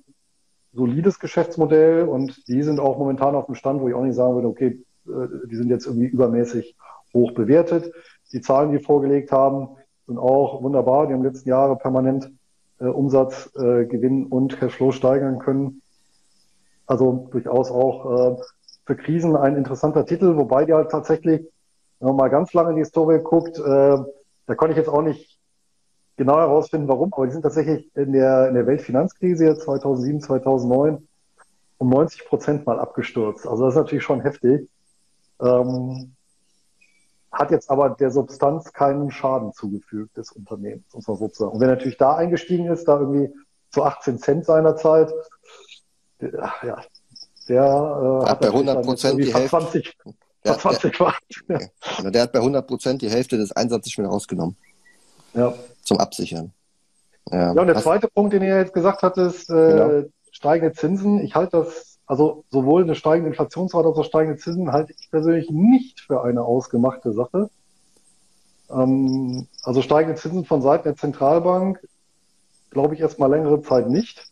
[0.72, 4.34] solides Geschäftsmodell und die sind auch momentan auf dem Stand, wo ich auch nicht sagen
[4.34, 6.76] würde, okay, äh, die sind jetzt irgendwie übermäßig
[7.14, 7.92] hoch bewertet.
[8.32, 11.06] Die Zahlen, die vorgelegt haben, sind auch wunderbar.
[11.06, 12.30] Die haben letzten Jahre permanent
[12.80, 15.82] äh, Umsatz, äh, Gewinn und Cashflow steigern können.
[16.86, 18.42] Also durchaus auch äh,
[18.86, 21.46] für Krisen ein interessanter Titel, wobei die halt tatsächlich,
[22.00, 23.96] wenn man mal ganz lange in die Historie guckt, äh,
[24.46, 25.38] da konnte ich jetzt auch nicht
[26.16, 31.06] genau herausfinden, warum, aber die sind tatsächlich in der, in der Weltfinanzkrise 2007, 2009
[31.78, 33.46] um 90 Prozent mal abgestürzt.
[33.46, 34.68] Also das ist natürlich schon heftig.
[35.40, 36.15] Ähm,
[37.38, 41.52] hat jetzt aber der Substanz keinen Schaden zugefügt des Unternehmens, muss man sozusagen.
[41.52, 43.32] Und wer natürlich da eingestiegen ist, da irgendwie
[43.70, 45.12] zu 18 Cent seinerzeit,
[46.20, 46.82] der, ja,
[47.48, 49.48] der äh, hat bei 100 Prozent die Hälfte.
[49.48, 49.96] 20,
[50.44, 50.98] der, 20
[51.48, 51.60] der,
[52.02, 52.10] ja.
[52.10, 54.56] der hat bei 100 Prozent die Hälfte des Einsatzes schon rausgenommen.
[55.34, 55.54] Ja.
[55.82, 56.52] Zum Absichern.
[57.30, 60.08] Ja, ja und der zweite Punkt, den ihr jetzt gesagt hattest, äh, genau.
[60.30, 61.20] steigende Zinsen.
[61.20, 65.50] Ich halte das, also sowohl eine steigende Inflationsrate als auch steigende Zinsen halte ich persönlich
[65.50, 67.50] nicht für eine ausgemachte Sache.
[68.70, 71.80] Ähm, also steigende Zinsen von Seiten der Zentralbank
[72.70, 74.24] glaube ich erstmal längere Zeit nicht.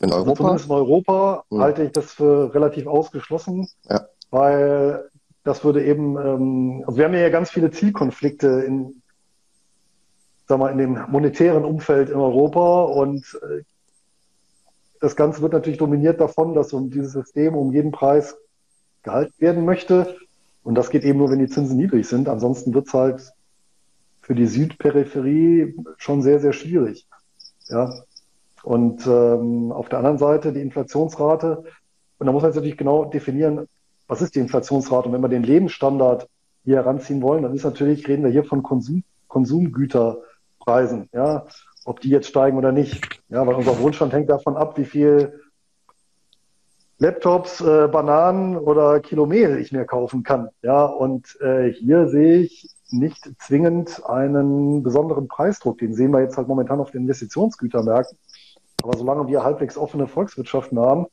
[0.00, 0.30] In Europa?
[0.30, 1.60] Also zumindest in Europa hm.
[1.60, 4.06] halte ich das für relativ ausgeschlossen, ja.
[4.30, 5.08] weil
[5.44, 9.02] das würde eben, ähm, also wir haben ja ganz viele Zielkonflikte in,
[10.46, 13.62] sag mal, in dem monetären Umfeld in Europa und äh,
[15.00, 18.36] das Ganze wird natürlich dominiert davon, dass um dieses System um jeden Preis
[19.02, 20.16] gehalten werden möchte.
[20.62, 22.28] Und das geht eben nur, wenn die Zinsen niedrig sind.
[22.28, 23.32] Ansonsten wird es halt
[24.20, 27.06] für die Südperipherie schon sehr, sehr schwierig.
[27.68, 27.92] Ja.
[28.62, 31.64] Und ähm, auf der anderen Seite die Inflationsrate.
[32.18, 33.66] Und da muss man jetzt natürlich genau definieren,
[34.08, 35.08] was ist die Inflationsrate?
[35.08, 36.28] Und wenn wir den Lebensstandard
[36.64, 41.46] hier heranziehen wollen, dann ist natürlich, reden wir hier von Konsum, Konsumgüterpreisen, ja,
[41.88, 43.02] ob die jetzt steigen oder nicht.
[43.30, 45.40] Ja, weil unser Wohnstand hängt davon ab, wie viel
[46.98, 50.50] Laptops, äh, Bananen oder Kilo Mehl ich mir kaufen kann.
[50.62, 55.78] Ja, und äh, hier sehe ich nicht zwingend einen besonderen Preisdruck.
[55.78, 58.18] Den sehen wir jetzt halt momentan auf den Investitionsgütermärkten.
[58.82, 61.06] Aber solange wir halbwegs offene Volkswirtschaften haben,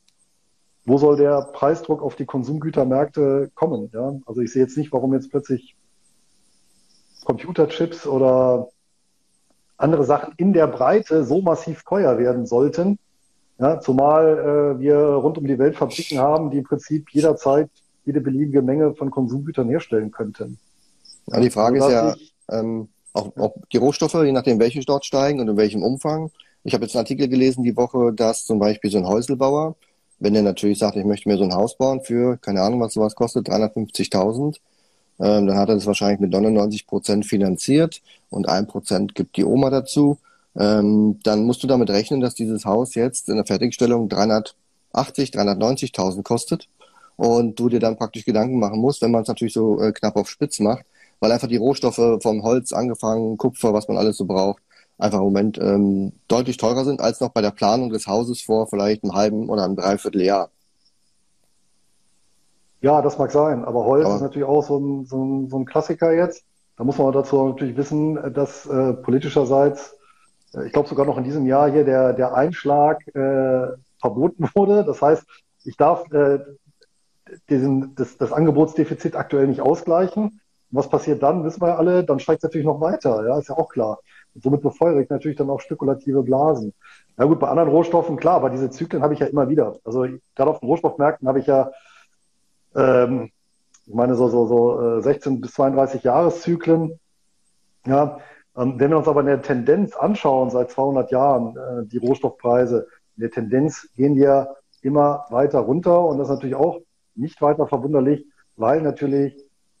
[0.84, 3.90] wo soll der Preisdruck auf die Konsumgütermärkte kommen?
[3.94, 4.14] Ja?
[4.26, 5.74] Also ich sehe jetzt nicht, warum jetzt plötzlich
[7.24, 8.68] Computerchips oder
[9.76, 12.98] andere Sachen in der Breite so massiv teuer werden sollten.
[13.58, 17.70] Ja, zumal äh, wir rund um die Welt Fabriken haben, die im Prinzip jederzeit
[18.04, 20.58] jede beliebige Menge von Konsumgütern herstellen könnten.
[21.26, 25.04] Ja, die Frage also, ist ja, ähm, auch, auch die Rohstoffe, je nachdem welche dort
[25.04, 26.30] steigen und in welchem Umfang.
[26.64, 29.76] Ich habe jetzt einen Artikel gelesen die Woche, dass zum Beispiel so ein Häuselbauer
[30.18, 32.94] wenn der natürlich sagt, ich möchte mir so ein Haus bauen für, keine Ahnung, was
[32.94, 34.56] sowas kostet, 350.000,
[35.18, 39.44] ähm, dann hat er das wahrscheinlich mit 99 Prozent finanziert und ein Prozent gibt die
[39.44, 40.18] Oma dazu.
[40.58, 46.22] Ähm, dann musst du damit rechnen, dass dieses Haus jetzt in der Fertigstellung 380, 390.000
[46.22, 46.68] kostet
[47.16, 50.16] und du dir dann praktisch Gedanken machen musst, wenn man es natürlich so äh, knapp
[50.16, 50.84] auf Spitz macht,
[51.20, 54.62] weil einfach die Rohstoffe vom Holz angefangen, Kupfer, was man alles so braucht,
[54.98, 58.66] einfach im Moment ähm, deutlich teurer sind als noch bei der Planung des Hauses vor
[58.68, 60.50] vielleicht einem halben oder einem Dreivierteljahr.
[62.80, 65.58] Ja, das mag sein, aber Holz aber ist natürlich auch so ein, so, ein, so
[65.58, 66.44] ein Klassiker jetzt.
[66.76, 69.96] Da muss man dazu natürlich wissen, dass äh, politischerseits,
[70.54, 73.68] äh, ich glaube sogar noch in diesem Jahr hier der, der Einschlag äh,
[74.00, 74.84] verboten wurde.
[74.84, 75.24] Das heißt,
[75.64, 76.40] ich darf äh,
[77.48, 80.40] diesen, das, das Angebotsdefizit aktuell nicht ausgleichen.
[80.70, 83.48] was passiert dann, wissen wir ja alle, dann steigt es natürlich noch weiter, ja, ist
[83.48, 83.98] ja auch klar.
[84.34, 86.72] somit befeuere ich natürlich dann auch spekulative Blasen.
[87.16, 89.76] Na gut, bei anderen Rohstoffen, klar, aber diese Zyklen habe ich ja immer wieder.
[89.84, 91.70] Also gerade auf den Rohstoffmärkten habe ich ja,
[92.76, 93.30] ähm,
[93.86, 96.98] ich meine, so, so, so 16 äh, bis 32 Jahreszyklen.
[97.86, 98.18] Ja,
[98.56, 102.88] ähm, wenn wir uns aber in der Tendenz anschauen, seit 200 Jahren, äh, die Rohstoffpreise,
[103.16, 104.48] in der Tendenz gehen die ja
[104.82, 106.80] immer weiter runter und das ist natürlich auch
[107.14, 109.36] nicht weiter verwunderlich, weil natürlich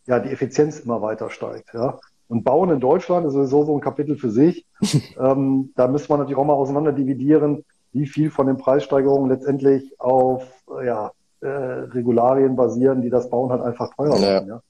[0.06, 1.74] ja die Effizienz immer weiter steigt.
[1.74, 1.98] Ja.
[2.28, 4.66] Und Bauen in Deutschland ist sowieso so ein Kapitel für sich.
[5.20, 9.98] ähm, da müsste man natürlich auch mal auseinander dividieren, wie viel von den Preissteigerungen letztendlich
[10.00, 10.44] auf
[10.84, 14.48] ja, äh, Regularien basieren, die das Bauen halt einfach teurer machen.
[14.48, 14.62] Ja.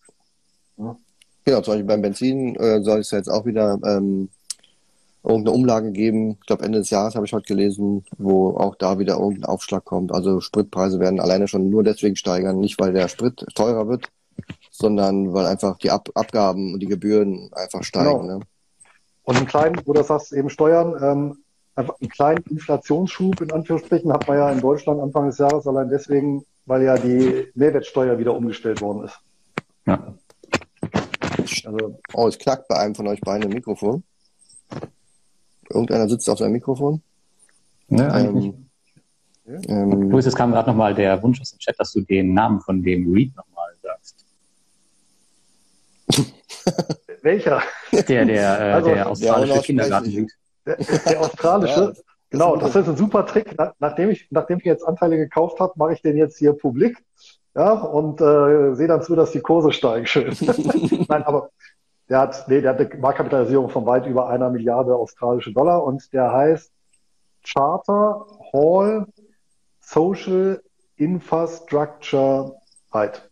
[0.79, 0.97] Ja.
[1.45, 4.29] Genau, zum Beispiel beim Benzin äh, soll es jetzt auch wieder ähm,
[5.23, 6.39] irgendeine Umlage geben.
[6.41, 9.85] Ich glaube, Ende des Jahres habe ich heute gelesen, wo auch da wieder irgendein Aufschlag
[9.85, 10.13] kommt.
[10.13, 14.09] Also Spritpreise werden alleine schon nur deswegen steigern, nicht weil der Sprit teurer wird,
[14.71, 18.23] sondern weil einfach die Ab Abgaben und die Gebühren einfach steigen.
[18.23, 18.39] Genau.
[18.39, 18.41] Ne?
[19.25, 21.39] Und einen kleinen, wo du sagst, eben Steuern, ähm,
[21.75, 25.89] einfach einen kleinen Inflationsschub in Anführungsstrichen hat man ja in Deutschland Anfang des Jahres allein
[25.89, 29.19] deswegen, weil ja die Mehrwertsteuer wieder umgestellt worden ist.
[29.87, 30.15] Ja.
[31.65, 34.03] Also, oh, es knackt bei einem von euch beiden im Mikrofon.
[35.71, 37.03] Irgendeiner sitzt auf seinem Mikrofon.
[37.89, 38.69] Ne, eigentlich ähm,
[39.47, 39.69] nicht.
[39.69, 42.61] Ähm, Luis, es kam gerade nochmal der Wunsch aus dem Chat, dass du den Namen
[42.61, 44.27] von dem Read nochmal sagst.
[47.23, 47.63] Welcher?
[47.93, 50.29] Der, der, äh, also, der australische Kindergarten
[50.65, 51.95] Der, der australische?
[52.31, 53.57] Genau, das ist ein super Trick.
[53.79, 57.05] nachdem, ich, nachdem ich jetzt Anteile gekauft habe, mache ich den jetzt hier publik.
[57.55, 60.37] Ja, und äh, sehe dann zu, dass die Kurse steigen schön.
[61.09, 61.51] Nein, aber
[62.09, 66.13] der hat, nee, der hat eine Marktkapitalisierung von weit über einer Milliarde australische Dollar und
[66.13, 66.71] der heißt
[67.43, 69.07] Charter Hall
[69.81, 70.61] Social
[70.97, 72.57] Infrastructure
[72.93, 73.29] Right.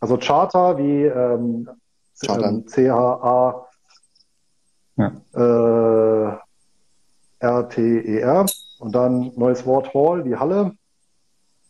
[0.00, 1.68] Also Charter wie ähm,
[2.28, 3.66] ähm, C-H-A
[4.96, 5.12] ja.
[5.34, 6.36] äh,
[7.40, 10.72] R-T-E-R e und dann neues Wort Hall wie Halle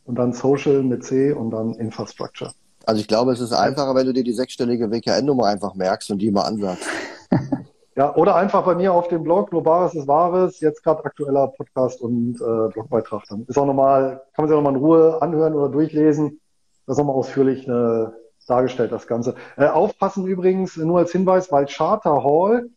[0.04, 2.52] und dann Social mit C und dann Infrastructure.
[2.86, 6.18] Also ich glaube, es ist einfacher, wenn du dir die sechsstellige WKN-Nummer einfach merkst und
[6.18, 6.88] die mal ansagst.
[7.98, 11.48] Ja, oder einfach bei mir auf dem Blog, nur Bares ist Wahres, jetzt gerade aktueller
[11.48, 13.24] Podcast und äh, Blogbeitrag.
[13.28, 16.40] Dann ist auch nochmal, kann man sich auch nochmal in Ruhe anhören oder durchlesen.
[16.86, 18.06] Das ist nochmal ausführlich äh,
[18.46, 19.34] dargestellt, das Ganze.
[19.56, 22.68] Äh, aufpassen übrigens, nur als Hinweis, weil Charter Hall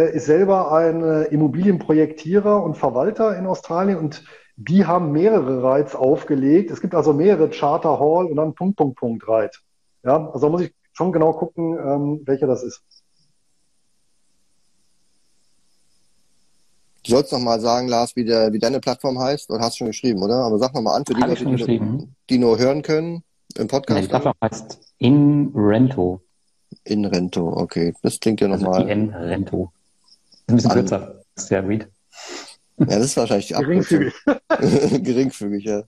[0.00, 4.24] ist selber ein äh, Immobilienprojektierer und Verwalter in Australien und
[4.56, 6.70] die haben mehrere Rides aufgelegt.
[6.70, 9.52] Es gibt also mehrere Charter Hall und dann Punkt, Punkt, Punkt Ride.
[10.04, 12.82] Ja, also da muss ich schon genau gucken, ähm, welcher das ist.
[17.04, 19.78] Du sollst noch mal sagen, Lars, wie, der, wie deine Plattform heißt, oder hast du
[19.78, 20.36] schon geschrieben, oder?
[20.36, 23.22] Aber sag noch mal an für die Leute, die, nur, die nur hören können
[23.56, 23.96] im Podcast.
[23.98, 26.22] Ja, die Plattform heißt InRento.
[26.84, 27.94] InRento, okay.
[28.02, 28.82] Das klingt ja nochmal.
[28.82, 29.73] Also InRento.
[30.46, 31.22] Ein bisschen kürzer.
[31.36, 31.88] Sehr read.
[32.78, 34.14] Ja, das ist wahrscheinlich die Geringfügig.
[35.02, 35.82] Geringfügig, ja.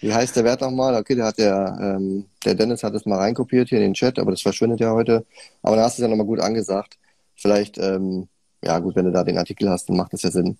[0.00, 0.94] Wie heißt der Wert nochmal?
[0.94, 4.18] Okay, der hat der, ähm, der Dennis hat es mal reinkopiert hier in den Chat,
[4.18, 5.24] aber das verschwindet ja heute.
[5.62, 6.98] Aber dann hast du es ja nochmal gut angesagt.
[7.34, 8.28] Vielleicht, ähm,
[8.62, 10.56] ja gut, wenn du da den Artikel hast, dann macht das ja Sinn,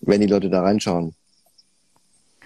[0.00, 1.14] wenn die Leute da reinschauen.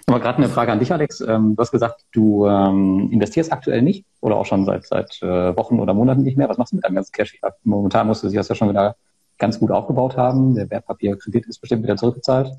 [0.05, 1.19] Aber gerade eine Frage an dich, Alex.
[1.19, 5.55] Ähm, du hast gesagt, du ähm, investierst aktuell nicht oder auch schon seit seit äh,
[5.57, 6.47] Wochen oder Monaten nicht mehr.
[6.47, 7.37] Was machst du mit deinem ganzen Cash?
[7.65, 8.95] Momentan musst du dich das ja schon wieder
[9.37, 10.55] ganz gut aufgebaut haben.
[10.55, 12.53] Der Wertpapierkredit ist bestimmt wieder zurückgezahlt.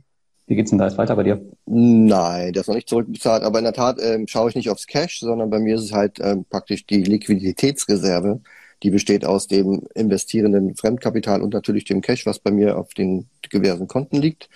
[0.46, 1.40] Wie geht's denn da jetzt weiter bei dir?
[1.66, 4.86] Nein, der ist noch nicht zurückbezahlt, aber in der Tat ähm, schaue ich nicht aufs
[4.86, 8.40] Cash, sondern bei mir ist es halt ähm, praktisch die Liquiditätsreserve,
[8.82, 13.28] die besteht aus dem investierenden Fremdkapital und natürlich dem Cash, was bei mir auf den
[13.52, 14.48] diversen Konten liegt.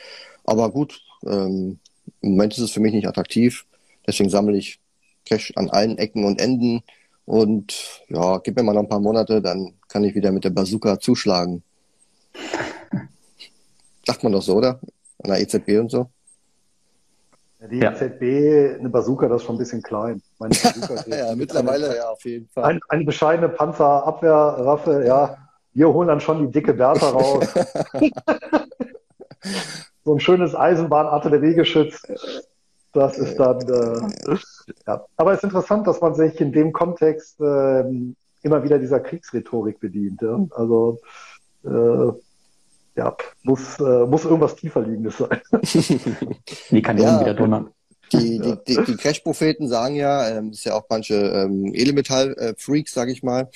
[0.45, 1.79] Aber gut, ähm,
[2.23, 3.67] im Moment ist es für mich nicht attraktiv,
[4.07, 4.81] deswegen sammle ich
[5.27, 6.83] Cash an allen Ecken und Enden
[7.27, 10.51] und ja, gib mir mal noch ein paar Monate, dann kann ich wieder mit der
[10.51, 11.63] Bazooka zuschlagen.
[14.07, 14.81] Sagt man doch so, oder?
[15.23, 16.11] An der EZB und so.
[17.61, 17.93] Ja, die ja.
[17.93, 20.21] EZB, eine Bazooka, das ist schon ein bisschen klein.
[20.39, 20.55] Meine
[21.07, 22.65] ja, mittlerweile eine, ja, auf jeden Fall.
[22.65, 25.39] Ein, eine bescheidene Panzerabwehrwaffe, ja.
[25.75, 27.47] Wir holen dann schon die dicke Bertha raus.
[30.05, 32.03] so ein schönes Eisenbahnartilleriegeschütz.
[32.93, 34.37] Das ist dann, äh,
[34.87, 35.05] ja.
[35.17, 37.85] Aber es ist interessant, dass man sich in dem Kontext äh,
[38.43, 40.21] immer wieder dieser Kriegsrhetorik bedient.
[40.21, 40.45] Ja?
[40.51, 41.01] Also,
[41.65, 42.13] äh,
[42.95, 45.41] ja, muss, äh, muss irgendwas tiefer liegendes sein.
[46.71, 47.71] Die kann ja wieder donnern.
[48.13, 53.11] Die, die, die, die Crash-Propheten sagen ja, ähm, ist ja auch manche ähm, Elemental-Freaks, sage
[53.11, 53.49] ich mal,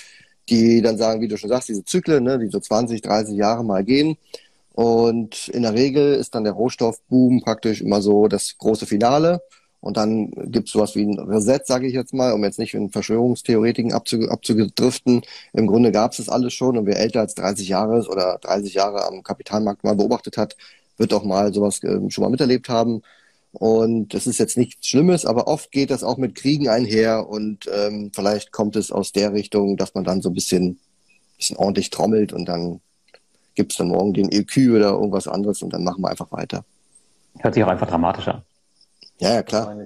[0.48, 3.64] die dann sagen, wie du schon sagst, diese Zyklen, ne, die so 20, 30 Jahre
[3.64, 4.16] mal gehen.
[4.72, 9.42] Und in der Regel ist dann der Rohstoffboom praktisch immer so das große Finale.
[9.86, 12.74] Und dann gibt es sowas wie ein Reset, sage ich jetzt mal, um jetzt nicht
[12.74, 15.22] in Verschwörungstheoretiken abzug abzugedriften.
[15.52, 18.38] Im Grunde gab es das alles schon und wer älter als 30 Jahre ist oder
[18.42, 20.56] 30 Jahre am Kapitalmarkt mal beobachtet hat,
[20.96, 23.02] wird auch mal sowas äh, schon mal miterlebt haben.
[23.52, 27.70] Und das ist jetzt nichts Schlimmes, aber oft geht das auch mit Kriegen einher und
[27.72, 30.80] ähm, vielleicht kommt es aus der Richtung, dass man dann so ein bisschen,
[31.36, 32.80] bisschen ordentlich trommelt und dann
[33.54, 36.64] gibt es dann morgen den EQ oder irgendwas anderes und dann machen wir einfach weiter.
[37.38, 38.42] Hört sich auch einfach dramatischer.
[39.18, 39.76] Ja, ja, klar.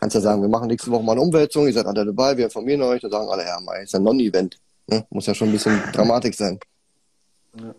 [0.00, 2.44] Kannst ja sagen, wir machen nächste Woche mal eine Umwälzung, ihr seid alle dabei, wir
[2.44, 4.58] informieren euch, dann sagen alle, ja, mal, ist ein Non-Event.
[4.86, 5.04] Ne?
[5.10, 6.58] Muss ja schon ein bisschen Dramatik sein.
[7.58, 7.74] Ja.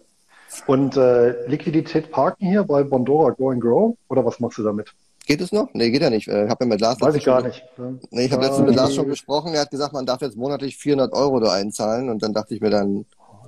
[0.68, 4.94] Und äh, Liquidität parken hier bei Bondora Go and Grow oder was machst du damit?
[5.26, 5.70] Geht es noch?
[5.74, 6.28] Nee, geht ja nicht.
[6.28, 7.64] Ich habe ja mit Lars Weiß ich gar nicht.
[8.10, 9.54] Nee, ich habe letztens mit Lars schon gesprochen.
[9.54, 12.10] Er hat gesagt, man darf jetzt monatlich 400 Euro da einzahlen.
[12.10, 13.06] Und dann dachte ich mir dann,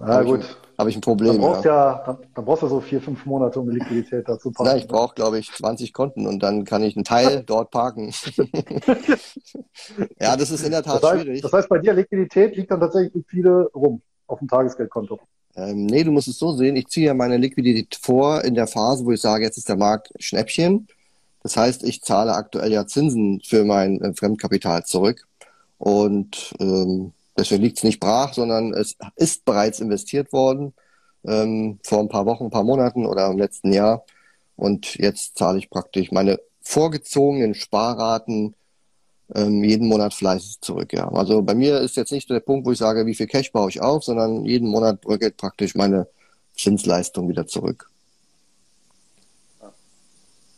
[0.08, 0.58] ja, gut.
[0.78, 1.34] habe ich ein Problem.
[1.34, 2.04] Dann brauchst, ja.
[2.08, 4.72] ja dann, brauchst du so vier, fünf Monate, um die Liquidität dazu parken.
[4.72, 8.12] Ja, ich brauche, glaube ich, 20 Konten und dann kann ich einen Teil dort parken.
[10.20, 11.42] ja, das ist in der Tat das heißt, schwierig.
[11.42, 15.20] Das heißt, bei dir Liquidität liegt dann tatsächlich viele rum auf dem Tagesgeldkonto.
[15.56, 18.68] Ähm, nee, du musst es so sehen, ich ziehe ja meine Liquidität vor in der
[18.68, 20.88] Phase, wo ich sage, jetzt ist der Markt Schnäppchen.
[21.44, 25.28] Das heißt, ich zahle aktuell ja Zinsen für mein äh, Fremdkapital zurück.
[25.78, 30.74] Und ähm, deswegen liegt es nicht brach, sondern es ist bereits investiert worden
[31.26, 34.06] ähm, vor ein paar Wochen, ein paar Monaten oder im letzten Jahr.
[34.56, 38.56] Und jetzt zahle ich praktisch meine vorgezogenen Sparraten
[39.34, 40.94] ähm, jeden Monat fleißig zurück.
[40.94, 41.08] Ja.
[41.10, 43.70] Also bei mir ist jetzt nicht der Punkt, wo ich sage, wie viel Cash baue
[43.70, 46.08] ich auf, sondern jeden Monat bröckelt praktisch meine
[46.56, 47.90] Zinsleistung wieder zurück.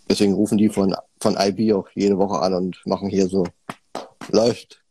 [0.09, 3.45] Deswegen rufen die von, von IB auch jede Woche an und machen hier so,
[4.29, 4.83] läuft.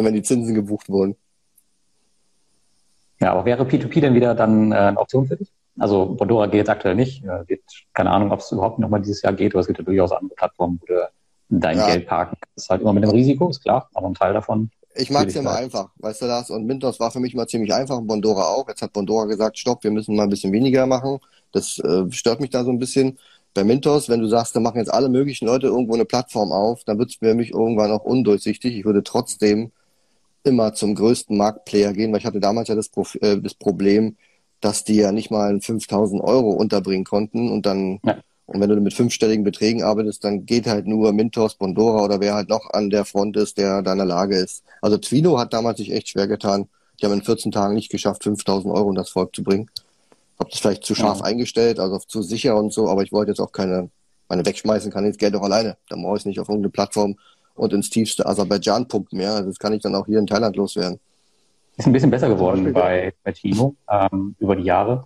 [0.04, 1.16] Wenn die Zinsen gebucht wurden.
[3.20, 5.48] Ja, aber wäre P2P denn wieder dann äh, eine Option für dich?
[5.78, 7.24] Also Bondora geht jetzt aktuell nicht.
[7.24, 9.84] Äh, geht, keine Ahnung, ob es überhaupt nochmal dieses Jahr geht, aber es gibt ja
[9.84, 11.08] durchaus andere Plattformen, wo du
[11.48, 11.86] dein ja.
[11.86, 12.68] Geld parken kannst.
[12.68, 14.70] Halt immer mit dem Risiko, ist klar, aber ein Teil davon.
[14.94, 16.50] Ich mag es ja immer einfach, weißt du das?
[16.50, 18.68] Und Mintos war für mich mal ziemlich einfach, Bondora auch.
[18.68, 21.18] Jetzt hat Bondora gesagt, stopp, wir müssen mal ein bisschen weniger machen.
[21.52, 23.18] Das äh, stört mich da so ein bisschen.
[23.54, 26.84] Bei Mintos, wenn du sagst, da machen jetzt alle möglichen Leute irgendwo eine Plattform auf,
[26.84, 28.76] dann wird es für mich irgendwann auch undurchsichtig.
[28.76, 29.72] Ich würde trotzdem
[30.44, 34.16] immer zum größten Marktplayer gehen, weil ich hatte damals ja das, Pro äh, das Problem,
[34.60, 38.18] dass die ja nicht mal 5000 Euro unterbringen konnten und dann, ja.
[38.46, 42.34] und wenn du mit fünfstelligen Beträgen arbeitest, dann geht halt nur Mintos, Bondora oder wer
[42.34, 44.64] halt noch an der Front ist, der da in der Lage ist.
[44.80, 46.68] Also Twino hat damals sich echt schwer getan.
[47.00, 49.68] Die haben in 14 Tagen nicht geschafft, 5000 Euro in das Volk zu bringen.
[50.38, 51.24] Hab das vielleicht zu scharf ja.
[51.24, 53.90] eingestellt, also zu sicher und so, aber ich wollte jetzt auch keine,
[54.28, 55.76] meine wegschmeißen kann ich das Geld auch alleine.
[55.88, 57.16] Dann brauche ich es nicht auf irgendeine Plattform
[57.54, 59.34] und ins tiefste Aserbaidschan pumpen, ja.
[59.34, 60.98] Also das kann ich dann auch hier in Thailand loswerden.
[61.76, 65.04] Ist ein bisschen besser geworden bei, bei Timo ähm, über die Jahre.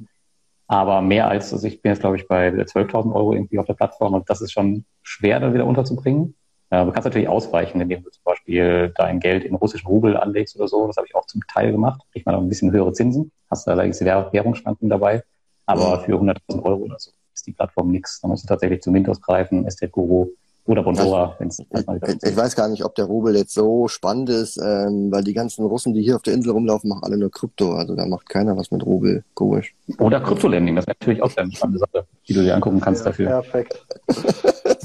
[0.67, 3.75] Aber mehr als, also ich bin jetzt, glaube ich, bei 12.000 Euro irgendwie auf der
[3.75, 6.35] Plattform und das ist schon schwer, da wieder unterzubringen.
[6.71, 10.57] Äh, du kannst natürlich ausweichen, indem du zum Beispiel dein Geld in russischen Rubel anlegst
[10.57, 10.87] oder so.
[10.89, 12.01] Das habe ich auch zum Teil gemacht.
[12.13, 13.31] Kriegt man auch ein bisschen höhere Zinsen.
[13.49, 15.23] Hast da allerdings Währungsschwankungen dabei.
[15.67, 18.21] Aber für 100.000 Euro oder so ist die Plattform nichts.
[18.21, 20.29] Da musst du tatsächlich zu Mintos greifen, Estate Guru,
[20.67, 24.29] oder Bondora, wenn es ich, ich weiß gar nicht, ob der Rubel jetzt so spannend
[24.31, 27.31] ist, ähm, weil die ganzen Russen, die hier auf der Insel rumlaufen, machen alle nur
[27.31, 27.75] Krypto.
[27.75, 29.25] Also da macht keiner was mit Rubel.
[29.35, 29.75] Komisch.
[29.99, 33.11] Oder Kryptolending, das ist natürlich auch eine spannende Sache, die du dir angucken kannst ja,
[33.11, 33.29] dafür.
[33.29, 33.87] Perfekt.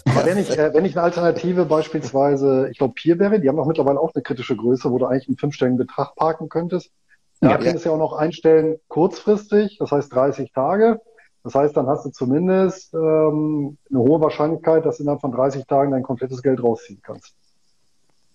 [0.05, 3.67] Aber wenn ich, äh, wenn ich eine Alternative beispielsweise, ich glaube Peerberry, die haben auch
[3.67, 6.91] mittlerweile auch eine kritische Größe, wo du eigentlich einen fünfstelligen Betrag parken könntest.
[7.39, 11.01] Da ja, könntest du ja auch noch einstellen, kurzfristig, das heißt 30 Tage.
[11.43, 15.65] Das heißt, dann hast du zumindest ähm, eine hohe Wahrscheinlichkeit, dass du innerhalb von 30
[15.65, 17.33] Tagen dein komplettes Geld rausziehen kannst.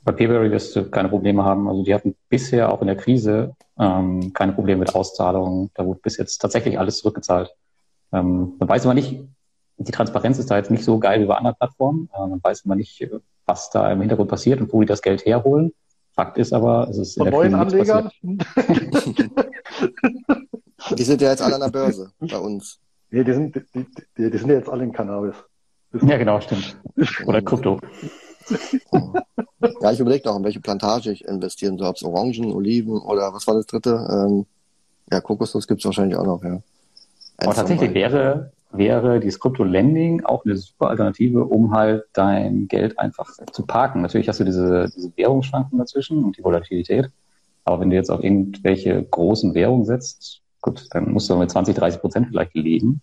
[0.04, 1.68] Bei Peerberry wirst du keine Probleme haben.
[1.68, 5.70] Also die hatten bisher auch in der Krise ähm, keine Probleme mit Auszahlungen.
[5.74, 7.54] Da wurde bis jetzt tatsächlich alles zurückgezahlt.
[8.12, 9.20] Ähm, man weiß immer nicht,
[9.78, 12.08] die Transparenz ist da jetzt nicht so geil wie bei anderen Plattformen.
[12.14, 13.08] Äh, man weiß immer nicht,
[13.46, 15.72] was da im Hintergrund passiert und wo die das Geld herholen.
[16.14, 18.10] Fakt ist aber, es ist Von in der neuen Krise Anlegern?
[20.96, 22.80] die sind ja jetzt alle an der Börse bei uns.
[23.10, 25.34] Nee, die sind, die, die, die sind ja jetzt alle in Cannabis.
[26.02, 26.76] Ja, genau, stimmt.
[27.26, 27.80] Oder Krypto.
[29.80, 31.88] ja, ich überlege noch, in welche Plantage ich investieren soll.
[31.88, 34.06] Ob es Orangen, Oliven oder was war das dritte?
[34.10, 34.46] Ähm,
[35.10, 36.60] ja, Kokosnuss gibt es wahrscheinlich auch noch, ja.
[37.38, 43.30] Aber tatsächlich wäre, wäre dieses Krypto-Lending auch eine super Alternative, um halt dein Geld einfach
[43.52, 44.02] zu parken.
[44.02, 47.10] Natürlich hast du diese, diese Währungsschwankungen dazwischen und die Volatilität.
[47.64, 51.76] Aber wenn du jetzt auf irgendwelche großen Währungen setzt, Gut, dann musst du mit 20,
[51.76, 53.00] 30 Prozent vielleicht leben.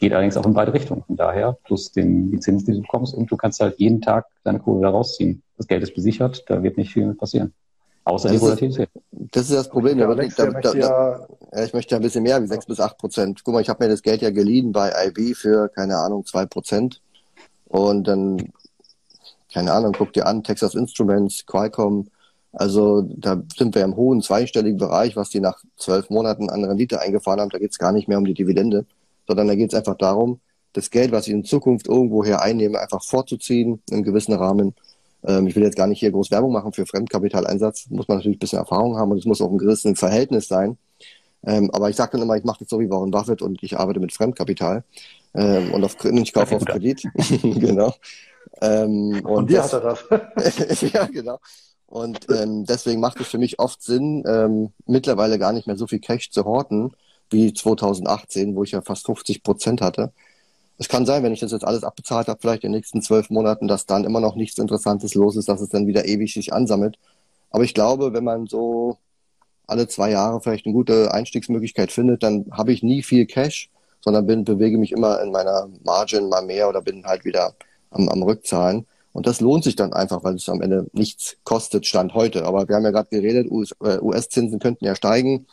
[0.00, 1.04] Geht allerdings auch in beide Richtungen.
[1.04, 4.26] Von daher, plus den, die Zinsen, die du bekommst, und du kannst halt jeden Tag
[4.42, 5.40] deine Kohle da rausziehen.
[5.56, 7.54] Das Geld ist besichert, da wird nicht viel passieren.
[8.02, 8.90] Außer die Volatilität.
[9.12, 9.98] Das ist das Problem.
[9.98, 11.26] Da, Alex, da, da, ja,
[11.64, 13.42] ich möchte ja ein bisschen mehr wie sechs bis acht Prozent.
[13.44, 16.46] Guck mal, ich habe mir das Geld ja geliehen bei IB für, keine Ahnung, zwei
[16.46, 17.00] Prozent.
[17.66, 18.52] Und dann,
[19.52, 22.08] keine Ahnung, guck dir an, Texas Instruments, Qualcomm.
[22.54, 27.00] Also da sind wir im hohen zweistelligen Bereich, was die nach zwölf Monaten an Rendite
[27.00, 27.50] eingefahren haben.
[27.50, 28.86] Da geht es gar nicht mehr um die Dividende,
[29.26, 30.40] sondern da geht es einfach darum,
[30.72, 34.74] das Geld, was ich in Zukunft irgendwoher einnehme, einfach vorzuziehen im gewissen Rahmen
[35.26, 37.86] ähm, ich will jetzt gar nicht hier groß Werbung machen für Fremdkapitaleinsatz.
[37.90, 40.76] Muss man natürlich ein bisschen Erfahrung haben und es muss auch ein gewisses Verhältnis sein.
[41.46, 43.76] Ähm, aber ich sage dann immer, ich mache das so wie Warren Buffett und ich
[43.78, 44.84] arbeite mit Fremdkapital
[45.34, 47.02] ähm, und auf, ich kaufe auf Kredit.
[47.42, 47.94] genau.
[48.62, 49.98] Ähm, und, und dir das, hat er
[50.36, 50.80] das.
[50.92, 51.38] ja, genau.
[51.86, 55.86] Und ähm, deswegen macht es für mich oft Sinn, ähm, mittlerweile gar nicht mehr so
[55.86, 56.92] viel Cash zu horten
[57.30, 60.12] wie 2018, wo ich ja fast 50 Prozent hatte,
[60.78, 63.30] es kann sein, wenn ich das jetzt alles abbezahlt habe, vielleicht in den nächsten zwölf
[63.30, 66.52] Monaten, dass dann immer noch nichts Interessantes los ist, dass es dann wieder ewig sich
[66.52, 66.98] ansammelt.
[67.50, 68.98] Aber ich glaube, wenn man so
[69.66, 73.70] alle zwei Jahre vielleicht eine gute Einstiegsmöglichkeit findet, dann habe ich nie viel Cash,
[74.00, 77.54] sondern bin, bewege mich immer in meiner Margin mal mehr oder bin halt wieder
[77.90, 78.86] am, am Rückzahlen.
[79.14, 82.44] Und das lohnt sich dann einfach, weil es am Ende nichts kostet, Stand heute.
[82.44, 85.46] Aber wir haben ja gerade geredet, US-Zinsen äh, könnten ja steigen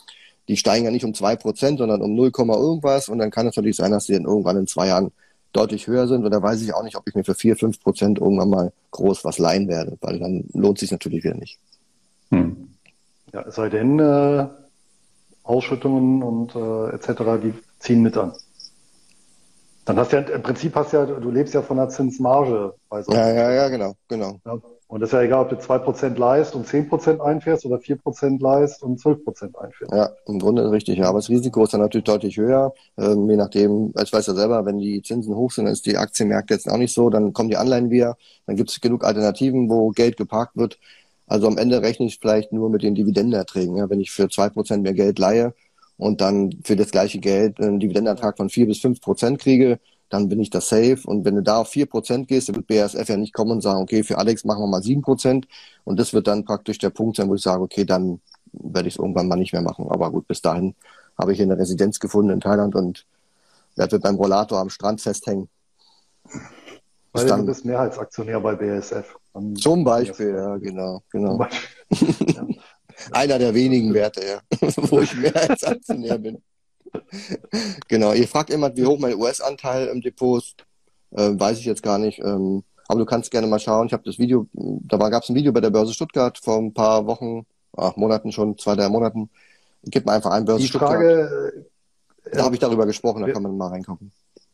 [0.47, 3.09] die steigen ja nicht um zwei Prozent, sondern um 0, irgendwas.
[3.09, 5.11] Und dann kann es natürlich sein, dass sie dann irgendwann in zwei Jahren
[5.53, 6.25] deutlich höher sind.
[6.25, 8.73] Und da weiß ich auch nicht, ob ich mir für vier, fünf Prozent irgendwann mal
[8.91, 11.57] groß was leihen werde, weil dann lohnt sich natürlich wieder nicht.
[12.31, 12.69] Hm.
[13.33, 14.47] Ja, es sei denn, äh,
[15.43, 18.33] Ausschüttungen und äh, etc., die ziehen mit an.
[19.85, 22.73] Dann hast du ja, im Prinzip hast du ja, du lebst ja von der Zinsmarge
[22.89, 23.11] bei so.
[23.11, 24.37] Ja, ja, ja, genau, genau.
[24.45, 24.57] Ja,
[24.91, 28.83] und das ist ja egal, ob du 2% leist und 10% einfährst oder 4% leist
[28.83, 29.93] und 12% einfährst.
[29.93, 31.07] Ja, im Grunde richtig, ja.
[31.07, 32.73] Aber das Risiko ist dann natürlich deutlich höher.
[32.97, 35.95] Ähm, je nachdem, ich weiß ja selber, wenn die Zinsen hoch sind, dann ist die
[35.95, 37.09] Aktienmärkte jetzt auch nicht so.
[37.09, 38.17] Dann kommen die Anleihen wieder.
[38.47, 40.77] Dann gibt es genug Alternativen, wo Geld geparkt wird.
[41.25, 43.77] Also am Ende rechne ich vielleicht nur mit den Dividendenerträgen.
[43.77, 43.89] Ja.
[43.89, 45.53] Wenn ich für 2% mehr Geld leihe
[46.01, 49.79] und dann für das gleiche Geld einen Dividendenertrag von 4 bis 5% kriege,
[50.09, 50.97] dann bin ich da safe.
[51.05, 53.61] Und wenn du da auf vier Prozent gehst, dann wird BASF ja nicht kommen und
[53.61, 55.47] sagen, okay, für Alex machen wir mal sieben Prozent.
[55.83, 58.19] Und das wird dann praktisch der Punkt sein, wo ich sage, okay, dann
[58.51, 59.89] werde ich es irgendwann mal nicht mehr machen.
[59.91, 60.73] Aber gut, bis dahin
[61.19, 63.05] habe ich hier eine Residenz gefunden in Thailand und
[63.75, 65.49] werde meinem Rollator am Strand festhängen.
[67.13, 69.17] Weil dann, du bist Mehrheitsaktionär bei BASF.
[69.35, 71.37] Dann zum Beispiel, ja, genau, genau.
[71.37, 72.47] Beispiel.
[73.11, 74.41] Einer der wenigen Werte, ja,
[74.77, 76.41] wo ich Mehrheitsaktionär bin
[77.87, 80.55] genau, ihr fragt immer, wie hoch mein US-Anteil im Depot ist.
[81.11, 82.19] Äh, weiß ich jetzt gar nicht.
[82.19, 83.87] Ähm, aber du kannst gerne mal schauen.
[83.87, 86.73] Ich habe das Video, da gab es ein Video bei der Börse Stuttgart vor ein
[86.73, 87.45] paar Wochen,
[87.75, 89.29] ach, Monaten schon, zwei, drei Monaten.
[89.83, 92.37] Gib mal einfach ein Börse die Frage, Stuttgart.
[92.37, 94.11] Da habe ich darüber gesprochen, da kann man mal reingucken.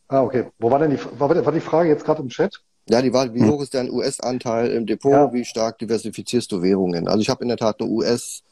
[0.07, 0.45] Ah, okay.
[0.57, 2.61] Wo war denn die, war, war die Frage jetzt gerade im Chat?
[2.89, 3.51] Ja, die war, wie hm.
[3.51, 5.11] hoch ist dein US-Anteil im Depot?
[5.11, 5.33] Ja.
[5.33, 7.07] Wie stark diversifizierst du Währungen?
[7.07, 8.43] Also ich habe in der Tat nur US,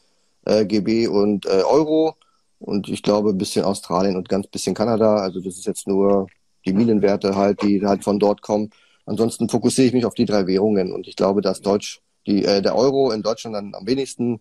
[0.44, 2.14] äh, GB und äh, Euro
[2.58, 5.16] und ich glaube ein bisschen Australien und ganz bisschen Kanada.
[5.16, 6.26] Also das ist jetzt nur
[6.66, 8.70] die Minenwerte halt, die halt von dort kommen.
[9.06, 12.60] Ansonsten fokussiere ich mich auf die drei Währungen und ich glaube, dass Deutsch, die, äh,
[12.60, 14.40] der Euro in Deutschland dann am wenigsten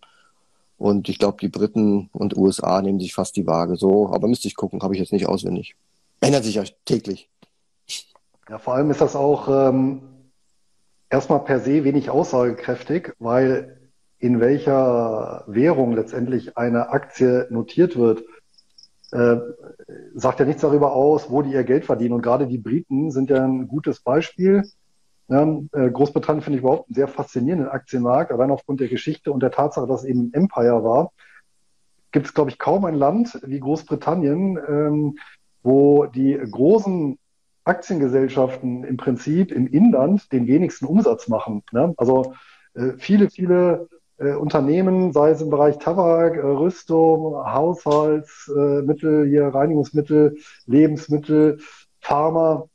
[0.77, 4.09] und ich glaube, die Briten und USA nehmen sich fast die Waage so.
[4.09, 5.75] Aber müsste ich gucken, habe ich jetzt nicht auswendig.
[6.19, 7.29] Ändert sich ja täglich.
[8.49, 10.01] Ja, vor allem ist das auch ähm,
[11.09, 13.89] erstmal per se wenig aussagekräftig, weil
[14.19, 18.23] in welcher Währung letztendlich eine Aktie notiert wird,
[19.11, 19.37] äh,
[20.13, 22.13] sagt ja nichts darüber aus, wo die ihr Geld verdienen.
[22.13, 24.63] Und gerade die Briten sind ja ein gutes Beispiel.
[25.27, 29.51] Äh, Großbritannien finde ich überhaupt einen sehr faszinierenden Aktienmarkt, allein aufgrund der Geschichte und der
[29.51, 31.11] Tatsache, dass es eben Empire war.
[32.11, 35.17] Gibt es, glaube ich, kaum ein Land wie Großbritannien, ähm,
[35.63, 37.17] wo die großen
[37.66, 41.63] Aktiengesellschaften im Prinzip im Inland den wenigsten Umsatz machen.
[41.72, 41.93] Ne?
[41.97, 42.34] Also
[42.76, 50.38] äh, viele, viele äh, Unternehmen, sei es im Bereich Tabak, äh, Rüstung, Haushaltsmittel, hier Reinigungsmittel,
[50.66, 51.59] Lebensmittel,
[51.99, 52.70] Pharma,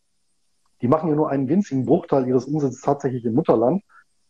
[0.82, 3.82] die machen ja nur einen winzigen Bruchteil ihres Umsatzes tatsächlich im Mutterland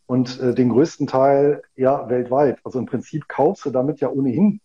[0.06, 2.58] und äh, den größten Teil ja weltweit.
[2.64, 4.60] Also im Prinzip kaufst du damit ja ohnehin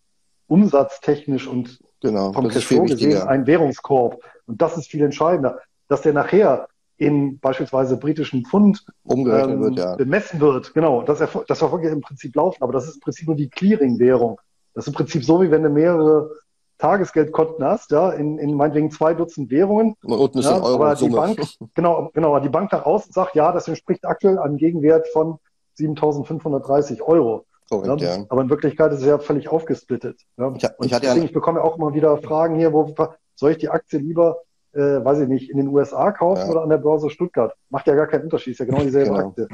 [0.48, 4.20] umsatztechnisch und genau, vom Cashflow gesehen einen Währungskorb.
[4.46, 5.60] Und das ist viel entscheidender.
[5.88, 6.68] Dass der nachher
[6.98, 9.96] in beispielsweise britischen Pfund ähm, wird, ja.
[9.96, 10.72] bemessen wird.
[10.74, 13.48] Genau, das, das verfolgt ja im Prinzip laufen, aber das ist im Prinzip nur die
[13.48, 14.40] Clearing-Währung.
[14.74, 16.30] Das ist im Prinzip so, wie wenn du mehrere
[16.78, 19.94] Tagesgeldkonten hast, ja, in, in meinetwegen zwei Dutzend Währungen.
[20.02, 21.40] Und ja, Euro aber die Bank,
[21.74, 25.38] genau, genau, aber die Bank nach außen sagt, ja, das entspricht aktuell einem Gegenwert von
[25.78, 27.44] 7.530 Euro.
[27.68, 28.24] Korrekt, ja.
[28.28, 30.20] Aber in Wirklichkeit ist es ja völlig aufgesplittet.
[30.36, 30.52] Ja.
[30.54, 32.94] Ich, ich, hatte deswegen, ja ich bekomme auch immer wieder Fragen hier, wo
[33.34, 34.42] soll ich die Aktie lieber
[34.76, 36.48] äh, weiß ich nicht, in den USA kaufen ja.
[36.48, 37.54] oder an der Börse Stuttgart.
[37.70, 39.28] Macht ja gar keinen Unterschied, ist ja genau dieselbe genau.
[39.28, 39.48] Aktie.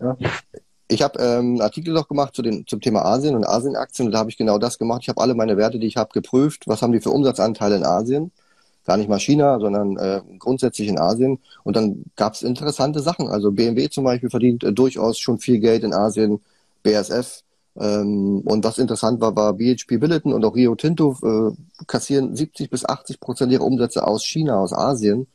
[0.00, 0.16] Ja.
[0.88, 4.12] Ich habe ähm, einen Artikel noch gemacht zu den, zum Thema Asien und Asienaktien und
[4.12, 5.00] da habe ich genau das gemacht.
[5.02, 6.64] Ich habe alle meine Werte, die ich habe, geprüft.
[6.66, 8.32] Was haben die für Umsatzanteile in Asien?
[8.84, 11.38] Gar nicht mal China, sondern äh, grundsätzlich in Asien.
[11.62, 13.28] Und dann gab es interessante Sachen.
[13.28, 16.40] Also BMW zum Beispiel verdient äh, durchaus schon viel Geld in Asien,
[16.82, 17.43] BSF.
[17.80, 22.70] Ähm, und was interessant war, war BHP Billiton und auch Rio Tinto äh, kassieren 70
[22.70, 25.26] bis 80 Prozent ihrer Umsätze aus China, aus Asien.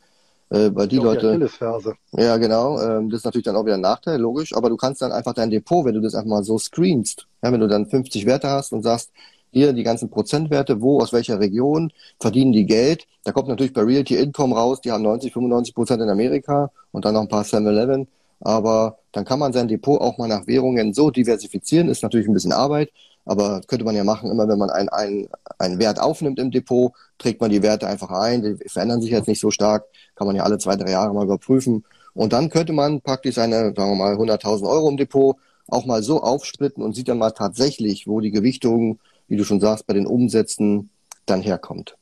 [0.52, 1.94] Äh, weil die Leute, Achillesferse.
[2.14, 5.00] ja genau, ähm, das ist natürlich dann auch wieder ein Nachteil, logisch, aber du kannst
[5.00, 7.86] dann einfach dein Depot, wenn du das einfach mal so screenst, ja, wenn du dann
[7.86, 9.12] 50 Werte hast und sagst,
[9.52, 13.82] hier die ganzen Prozentwerte, wo, aus welcher Region verdienen die Geld, da kommt natürlich bei
[13.82, 17.44] Realty Income raus, die haben 90, 95 Prozent in Amerika und dann noch ein paar
[17.44, 18.08] 7-Eleven,
[18.42, 22.34] aber dann kann man sein Depot auch mal nach Währungen so diversifizieren, ist natürlich ein
[22.34, 22.92] bisschen Arbeit,
[23.26, 25.28] aber könnte man ja machen, immer wenn man einen, einen,
[25.58, 29.28] einen Wert aufnimmt im Depot, trägt man die Werte einfach ein, die verändern sich jetzt
[29.28, 29.86] nicht so stark,
[30.16, 31.86] kann man ja alle zwei, drei Jahre mal überprüfen.
[32.14, 35.38] Und dann könnte man praktisch seine, sagen wir mal, 100.000 Euro im Depot
[35.68, 39.60] auch mal so aufsplitten und sieht dann mal tatsächlich, wo die Gewichtung, wie du schon
[39.60, 40.90] sagst, bei den Umsätzen
[41.26, 41.96] dann herkommt.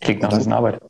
[0.00, 0.80] Klingt nach ein bisschen Arbeit.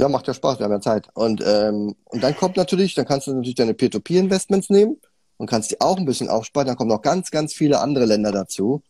[0.00, 1.08] Ja, macht ja Spaß, wir haben ja Zeit.
[1.12, 4.96] Und, ähm, und dann kommt natürlich, dann kannst du natürlich deine Peer-to-Peer-Investments nehmen
[5.36, 6.66] und kannst die auch ein bisschen aufsparen.
[6.68, 8.82] Dann kommen noch ganz, ganz viele andere Länder dazu,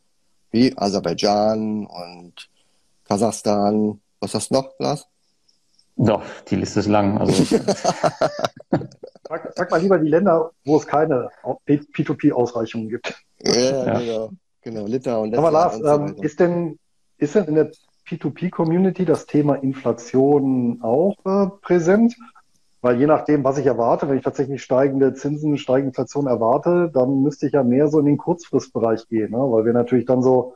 [0.52, 2.48] wie Aserbaidschan und
[3.08, 4.00] Kasachstan.
[4.20, 5.08] Was hast du noch, Lars?
[5.96, 7.18] Doch, die Liste ist lang.
[7.18, 7.42] Also
[9.28, 11.28] Sag, sag mal lieber die Länder, wo es keine
[11.66, 13.12] P2P-Ausreichungen gibt.
[13.42, 13.98] Ja, Ja.
[13.98, 14.30] genau.
[14.62, 16.78] Genau, Litauen, Aber Lars, so ähm, ist denn,
[17.16, 17.70] ist denn in der
[18.10, 22.16] P2P-Community das Thema Inflation auch äh, präsent?
[22.82, 27.22] Weil je nachdem, was ich erwarte, wenn ich tatsächlich steigende Zinsen, steigende Inflation erwarte, dann
[27.22, 29.38] müsste ich ja mehr so in den Kurzfristbereich gehen, ne?
[29.38, 30.54] weil wir natürlich dann so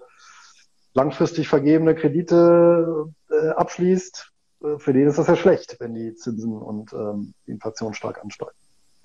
[0.95, 4.33] langfristig vergebene Kredite äh, abschließt.
[4.63, 8.57] Äh, für den ist das ja schlecht, wenn die Zinsen und ähm, Inflation stark ansteigen.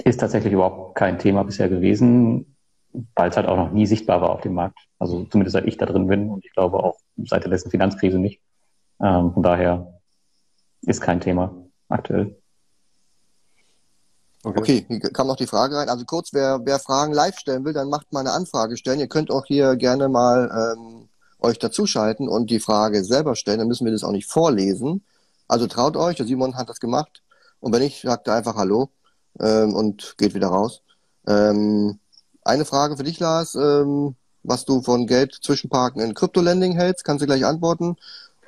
[0.03, 2.55] ist tatsächlich überhaupt kein Thema bisher gewesen,
[3.15, 4.79] weil es halt auch noch nie sichtbar war auf dem Markt.
[4.97, 8.17] Also zumindest seit ich da drin bin und ich glaube auch seit der letzten Finanzkrise
[8.17, 8.41] nicht.
[9.01, 9.99] Ähm, von daher
[10.81, 11.53] ist kein Thema
[11.87, 12.35] aktuell.
[14.43, 15.89] Okay, hier kam noch die Frage rein.
[15.89, 18.99] Also kurz, wer, wer Fragen live stellen will, dann macht mal eine Anfrage stellen.
[18.99, 21.09] Ihr könnt auch hier gerne mal ähm,
[21.39, 23.59] euch dazuschalten und die Frage selber stellen.
[23.59, 25.03] Dann müssen wir das auch nicht vorlesen.
[25.47, 27.21] Also traut euch, der Simon hat das gemacht.
[27.59, 28.89] Und wenn nicht, sagt er einfach Hallo
[29.41, 30.83] ähm, und geht wieder raus.
[31.27, 31.99] Ähm,
[32.49, 33.55] eine Frage für dich, Lars.
[33.55, 37.95] Ähm, was du von Geld zwischenparken in Kryptolending hältst, kannst du gleich antworten.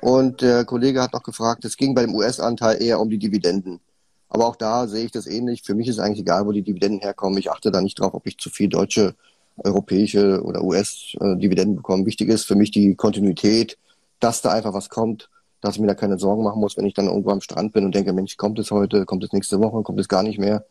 [0.00, 3.80] Und der Kollege hat noch gefragt, es ging bei dem US-Anteil eher um die Dividenden.
[4.28, 5.62] Aber auch da sehe ich das ähnlich.
[5.62, 7.38] Für mich ist eigentlich egal, wo die Dividenden herkommen.
[7.38, 9.14] Ich achte da nicht drauf, ob ich zu viel deutsche,
[9.58, 12.06] europäische oder US-Dividenden bekomme.
[12.06, 13.78] Wichtig ist für mich die Kontinuität,
[14.18, 15.28] dass da einfach was kommt,
[15.60, 17.84] dass ich mir da keine Sorgen machen muss, wenn ich dann irgendwo am Strand bin
[17.84, 20.64] und denke, Mensch, kommt es heute, kommt es nächste Woche, kommt es gar nicht mehr.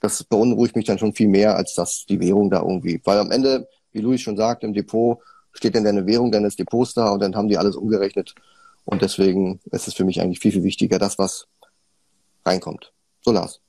[0.00, 3.00] Das beunruhigt mich dann schon viel mehr, als dass die Währung da irgendwie.
[3.04, 5.18] Weil am Ende, wie Luis schon sagt, im Depot
[5.52, 8.34] steht dann deine Währung deines Depots da und dann haben die alles umgerechnet.
[8.84, 11.46] Und deswegen ist es für mich eigentlich viel, viel wichtiger, das, was
[12.44, 12.92] reinkommt.
[13.22, 13.60] So, Lars.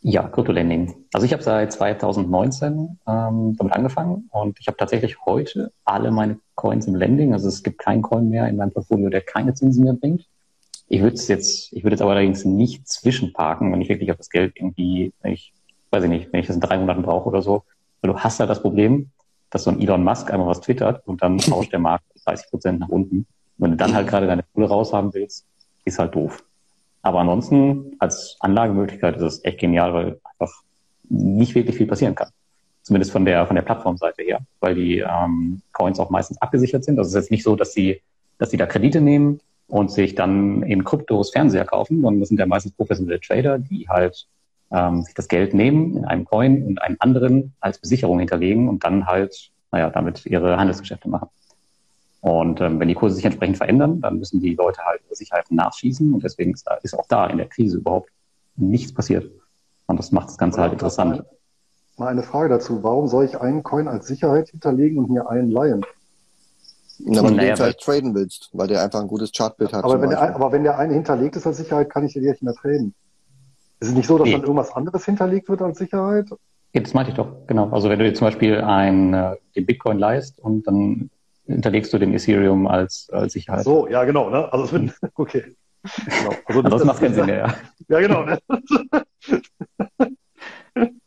[0.00, 0.94] Ja, Kryptolending.
[1.12, 6.38] Also ich habe seit 2019 ähm, damit angefangen und ich habe tatsächlich heute alle meine
[6.54, 7.32] Coins im Lending.
[7.32, 10.28] Also es gibt keinen Coin mehr in meinem Portfolio, der keine Zinsen mehr bringt.
[10.88, 14.16] Ich würde es jetzt, ich würde jetzt aber allerdings nicht zwischenparken, wenn ich wirklich auf
[14.16, 15.52] das Geld irgendwie, wenn ich,
[15.90, 17.64] weiß ich nicht, wenn ich das in drei Monaten brauche oder so.
[18.00, 19.10] Weil du hast halt das Problem,
[19.50, 22.80] dass so ein Elon Musk einmal was twittert und dann rauscht der Markt 30 Prozent
[22.80, 23.18] nach unten.
[23.18, 23.26] Und
[23.58, 25.46] wenn du dann halt gerade deine Kohle raushaben willst,
[25.84, 26.42] ist halt doof.
[27.02, 30.52] Aber ansonsten als Anlagemöglichkeit ist es echt genial, weil einfach
[31.08, 32.28] nicht wirklich viel passieren kann.
[32.82, 36.98] Zumindest von der von der Plattformseite her, weil die ähm, Coins auch meistens abgesichert sind.
[36.98, 38.00] Also es ist jetzt nicht so, dass sie
[38.38, 42.40] dass sie da Kredite nehmen und sich dann in Kryptos Fernseher kaufen, sondern das sind
[42.40, 44.26] ja meistens professionelle Trader, die halt
[44.70, 48.84] ähm, sich das Geld nehmen in einem Coin und einen anderen als Besicherung hinterlegen und
[48.84, 51.28] dann halt, naja, damit ihre Handelsgeschäfte machen.
[52.20, 55.56] Und ähm, wenn die Kurse sich entsprechend verändern, dann müssen die Leute halt ihre Sicherheiten
[55.56, 58.10] nachschießen und deswegen ist, da, ist auch da in der Krise überhaupt
[58.56, 59.30] nichts passiert.
[59.86, 61.22] Und das macht das Ganze halt interessant.
[61.96, 62.82] Mal eine Frage dazu.
[62.82, 65.84] Warum soll ich einen Coin als Sicherheit hinterlegen und mir einen leihen?
[67.00, 69.84] Na, weil du Naja, den vielleicht traden willst, weil der einfach ein gutes Chartbild hat.
[69.84, 72.42] Aber wenn, der, aber wenn der eine hinterlegt ist als Sicherheit, kann ich den nicht
[72.42, 72.94] mehr traden.
[73.80, 74.32] Ist es nicht so, dass Nee.
[74.32, 76.26] dann irgendwas anderes hinterlegt wird als Sicherheit?
[76.72, 77.70] Ja, das meinte ich doch, genau.
[77.70, 81.10] Also wenn du dir zum Beispiel ein, äh, den Bitcoin leist und dann
[81.46, 83.64] hinterlegst du den Ethereum als, als Sicherheit.
[83.64, 84.52] So, ja, genau, ne?
[84.52, 85.54] Also wird, okay.
[86.06, 86.30] Genau.
[86.44, 87.38] Also Also das macht keinen Sinn mehr.
[87.38, 87.54] Ja.
[87.88, 88.38] Ja, genau, ne?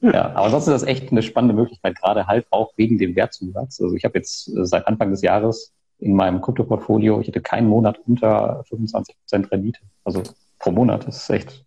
[0.02, 3.80] Ja, aber sonst ist das echt eine spannende Möglichkeit, gerade halt auch wegen dem Wertzusatz.
[3.80, 5.72] Also ich habe jetzt äh, seit Anfang des Jahres
[6.02, 9.80] in meinem Krypto-Portfolio, ich hatte keinen Monat unter 25 Prozent Rendite.
[10.04, 10.24] Also
[10.60, 11.66] pro Monat, das ist echt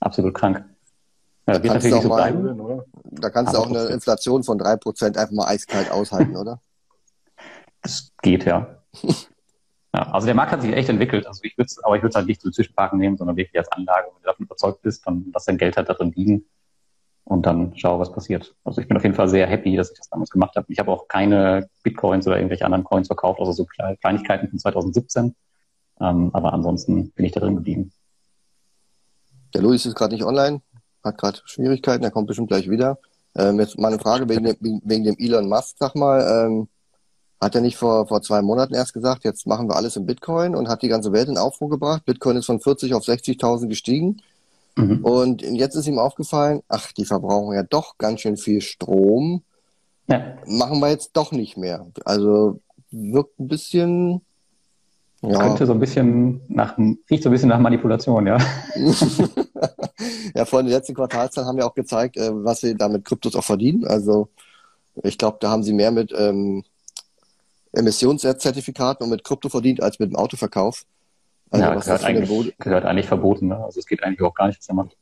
[0.00, 0.64] absolut krank.
[1.46, 2.82] Ja, wird natürlich so bleiben.
[3.04, 6.60] Da kannst du auch eine Inflation von drei Prozent einfach mal eiskalt aushalten, oder?
[7.82, 8.82] Das geht, ja.
[9.94, 10.02] ja.
[10.10, 11.24] Also der Markt hat sich echt entwickelt.
[11.28, 13.70] Also ich würde aber ich würde es halt nicht zum Zwischenparken nehmen, sondern wirklich als
[13.70, 14.08] Anlage.
[14.08, 16.44] Wenn du davon überzeugt bist, dann lass dein Geld halt darin liegen
[17.26, 18.54] und dann schau, was passiert.
[18.62, 20.66] Also ich bin auf jeden Fall sehr happy, dass ich das damals gemacht habe.
[20.68, 23.66] Ich habe auch keine Bitcoins oder irgendwelche anderen Coins verkauft, also so
[24.00, 25.34] Kleinigkeiten von 2017.
[26.00, 27.92] Ähm, aber ansonsten bin ich da drin geblieben.
[29.54, 30.62] Der Luis ist gerade nicht online,
[31.02, 32.98] hat gerade Schwierigkeiten, er kommt bestimmt gleich wieder.
[33.34, 36.20] Ähm, jetzt mal eine Frage wegen dem, wegen dem Elon Musk, sag mal.
[36.20, 36.68] Ähm,
[37.40, 40.54] hat er nicht vor, vor zwei Monaten erst gesagt, jetzt machen wir alles in Bitcoin
[40.54, 42.04] und hat die ganze Welt in Aufruhr gebracht?
[42.04, 44.22] Bitcoin ist von 40 auf 60.000 gestiegen.
[44.76, 45.04] Mhm.
[45.04, 49.42] Und jetzt ist ihm aufgefallen, ach, die verbrauchen ja doch ganz schön viel Strom.
[50.08, 50.36] Ja.
[50.46, 51.86] Machen wir jetzt doch nicht mehr.
[52.04, 52.60] Also
[52.90, 54.20] wirkt ein bisschen.
[55.22, 55.38] Ja.
[55.40, 56.76] Könnte so ein bisschen nach,
[57.10, 58.36] riecht so ein bisschen nach Manipulation, ja.
[60.34, 63.42] ja, vor den letzten Quartalzahlen haben ja auch gezeigt, äh, was sie damit Kryptos auch
[63.42, 63.86] verdienen.
[63.86, 64.28] Also
[65.02, 66.64] ich glaube, da haben sie mehr mit ähm,
[67.72, 70.84] Emissionszertifikaten und mit Krypto verdient als mit dem Autoverkauf.
[71.50, 73.48] Also ja, gehört eigentlich, gehört eigentlich verboten.
[73.48, 73.64] Ne?
[73.64, 74.96] Also es geht eigentlich überhaupt gar nicht, was er macht.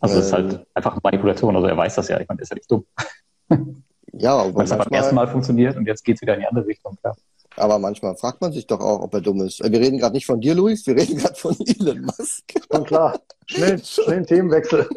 [0.00, 1.56] Also es äh, ist halt einfach Manipulation.
[1.56, 2.20] Also er weiß das ja.
[2.20, 2.84] Ich meine, er ist ja nicht dumm.
[4.12, 6.46] Ja, aber Weil es beim ersten Mal funktioniert und jetzt geht es wieder in die
[6.46, 7.16] andere Richtung, klar.
[7.56, 9.60] Aber manchmal fragt man sich doch auch, ob er dumm ist.
[9.62, 12.44] Wir reden gerade nicht von dir, Luis, wir reden gerade von Elon Musk.
[12.72, 13.20] Schon klar.
[13.46, 14.88] Schnell, schnell Themenwechsel.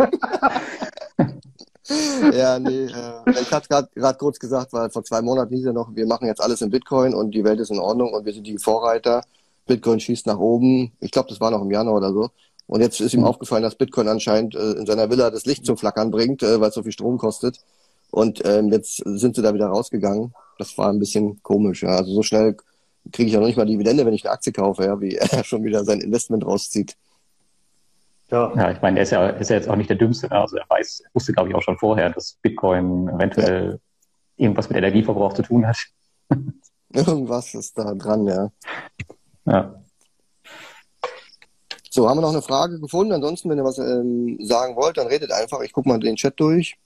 [2.33, 5.95] ja, nee, äh, ich hatte gerade kurz gesagt, weil vor zwei Monaten hieß ja noch,
[5.95, 8.45] wir machen jetzt alles in Bitcoin und die Welt ist in Ordnung und wir sind
[8.45, 9.23] die Vorreiter.
[9.65, 10.91] Bitcoin schießt nach oben.
[10.99, 12.29] Ich glaube, das war noch im Januar oder so.
[12.67, 13.25] Und jetzt ist ihm mhm.
[13.25, 16.69] aufgefallen, dass Bitcoin anscheinend äh, in seiner Villa das Licht zum Flackern bringt, äh, weil
[16.69, 17.59] es so viel Strom kostet.
[18.11, 20.33] Und ähm, jetzt sind sie da wieder rausgegangen.
[20.57, 21.83] Das war ein bisschen komisch.
[21.83, 21.97] Ja.
[21.97, 22.55] Also so schnell
[23.11, 25.43] kriege ich ja noch nicht mal Dividende, wenn ich eine Aktie kaufe, ja, wie er
[25.43, 26.95] schon wieder sein Investment rauszieht.
[28.29, 30.27] Ja, ja ich meine, er ist ja, ist ja jetzt auch nicht der Dümmste.
[30.27, 30.39] Ne?
[30.39, 33.79] Also er weiß, er wusste, glaube ich, auch schon vorher, dass Bitcoin eventuell
[34.37, 34.45] ja.
[34.45, 35.77] irgendwas mit Energieverbrauch zu tun hat.
[36.93, 38.51] Irgendwas ist da dran, ja.
[39.45, 39.75] Ja.
[41.89, 43.11] So, haben wir noch eine Frage gefunden?
[43.11, 45.61] Ansonsten, wenn ihr was ähm, sagen wollt, dann redet einfach.
[45.61, 46.77] Ich gucke mal den Chat durch.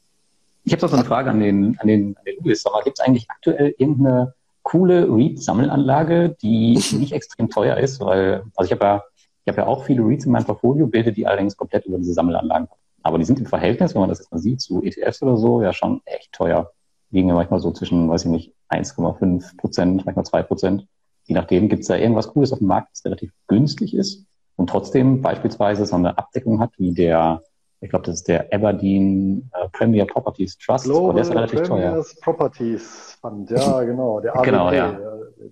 [0.63, 2.63] Ich habe noch so eine Frage an den, an den, an den Louis.
[2.83, 4.33] Gibt es eigentlich aktuell irgendeine
[4.63, 7.99] coole Read-Sammelanlage, die nicht extrem teuer ist?
[7.99, 9.03] Weil, also ich habe ja,
[9.43, 12.13] ich habe ja auch viele Reads in meinem Portfolio, bilde die allerdings komplett über diese
[12.13, 12.67] Sammelanlagen.
[13.03, 15.61] Aber die sind im Verhältnis, wenn man das jetzt mal sieht, zu ETFs oder so,
[15.61, 16.71] ja schon echt teuer.
[17.11, 20.87] Liegen ja manchmal so zwischen, weiß ich nicht, 1,5 Prozent, manchmal 2 Prozent.
[21.25, 24.69] Je nachdem, gibt es da irgendwas Cooles auf dem Markt, das relativ günstig ist und
[24.69, 27.41] trotzdem beispielsweise so eine Abdeckung hat, wie der
[27.81, 30.85] ich glaube, das ist der Aberdeen äh, Premier Properties Trust.
[30.85, 32.21] Global der ist relativ Premiers teuer.
[32.23, 34.19] Properties Fund, ja, genau.
[34.21, 34.45] Der ABP.
[34.45, 34.97] Genau, ja.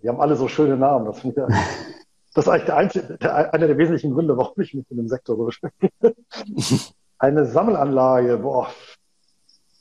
[0.01, 1.05] Die haben alle so schöne Namen.
[1.05, 1.35] Das, ich,
[2.33, 5.09] das ist eigentlich der einzige, der, einer der wesentlichen Gründe, warum ich mich in dem
[5.09, 5.91] Sektor so beschäftige.
[7.19, 8.67] Eine Sammelanlage, boah.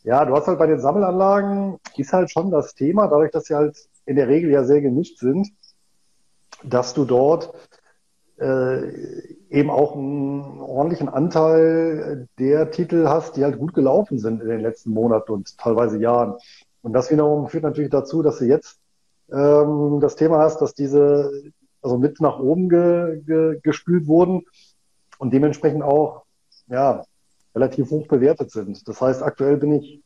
[0.04, 3.54] Ja, du hast halt bei den Sammelanlagen, ist halt schon das Thema, dadurch, dass sie
[3.54, 5.48] halt in der Regel ja sehr gemischt sind,
[6.64, 7.52] dass du dort
[8.38, 14.48] äh, eben auch einen ordentlichen Anteil der Titel hast, die halt gut gelaufen sind in
[14.48, 16.34] den letzten Monaten und teilweise Jahren.
[16.82, 18.78] Und das wiederum führt natürlich dazu, dass du jetzt
[19.30, 21.52] ähm, das Thema hast, dass diese
[21.82, 24.42] also mit nach oben ge, ge, gespült wurden
[25.18, 26.22] und dementsprechend auch
[26.68, 27.04] ja
[27.54, 28.88] relativ hoch bewertet sind.
[28.88, 30.02] Das heißt, aktuell bin ich,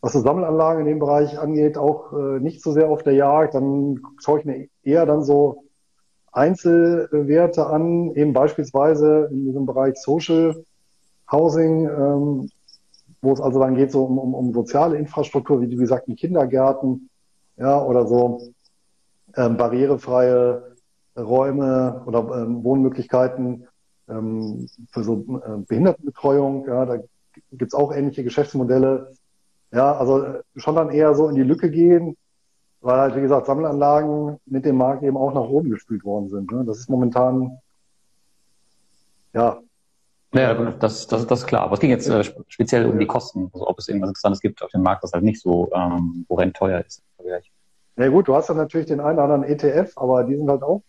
[0.00, 3.54] was die Sammelanlagen in dem Bereich angeht, auch äh, nicht so sehr auf der Jagd.
[3.54, 5.64] Dann schaue ich mir eher dann so
[6.36, 10.64] Einzelwerte an, eben beispielsweise in diesem Bereich Social
[11.30, 12.50] Housing, ähm,
[13.22, 16.16] wo es also dann geht so um, um, um soziale Infrastruktur, wie, wie gesagt, in
[16.16, 17.08] Kindergärten,
[17.56, 18.52] ja, oder so
[19.34, 20.76] ähm, barrierefreie
[21.16, 23.66] Räume oder ähm, Wohnmöglichkeiten
[24.08, 26.98] ähm, für so äh, Behindertenbetreuung, ja, da
[27.52, 29.12] gibt's auch ähnliche Geschäftsmodelle.
[29.72, 32.16] Ja, also schon dann eher so in die Lücke gehen,
[32.86, 36.52] weil halt, wie gesagt, Sammelanlagen mit dem Markt eben auch nach oben gespült worden sind.
[36.52, 36.64] Ne?
[36.64, 37.58] Das ist momentan,
[39.34, 39.58] ja.
[40.32, 41.62] Ja, das, das, das ist klar.
[41.62, 43.50] Aber es ging jetzt äh, speziell um die Kosten.
[43.52, 46.56] Also ob es irgendwas Interessantes gibt auf dem Markt, das halt nicht so ähm, horrend
[46.56, 47.02] teuer ist.
[47.96, 50.62] Ja gut, du hast dann natürlich den einen oder anderen ETF, aber die sind halt
[50.62, 50.82] auch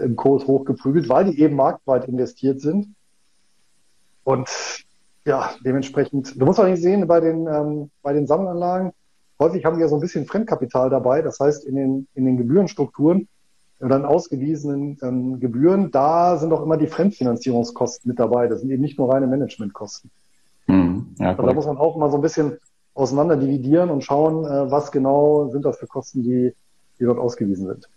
[0.00, 2.94] im Kurs hochgeprügelt, weil die eben marktweit investiert sind.
[4.24, 4.48] Und
[5.26, 8.92] ja, dementsprechend, du musst auch nicht sehen, bei den, ähm, bei den Sammelanlagen,
[9.38, 11.22] häufig haben wir so ein bisschen Fremdkapital dabei.
[11.22, 13.28] Das heißt, in den, in den Gebührenstrukturen
[13.80, 18.48] oder in ausgewiesenen ähm, Gebühren, da sind auch immer die Fremdfinanzierungskosten mit dabei.
[18.48, 20.10] Das sind eben nicht nur reine Managementkosten.
[20.66, 22.58] Hm, ja, also da muss man auch mal so ein bisschen
[22.94, 26.54] auseinander dividieren und schauen, äh, was genau sind das für Kosten, die,
[26.98, 27.88] die dort ausgewiesen sind.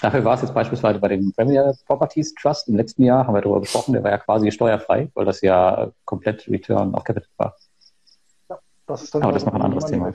[0.00, 3.40] Dafür war es jetzt beispielsweise bei dem Premier Properties Trust im letzten Jahr, haben wir
[3.40, 7.56] darüber gesprochen, der war ja quasi steuerfrei, weil das ja komplett Return auf Capital war.
[8.50, 10.12] Ja, das ist dann Aber das ist noch ein anderes Thema.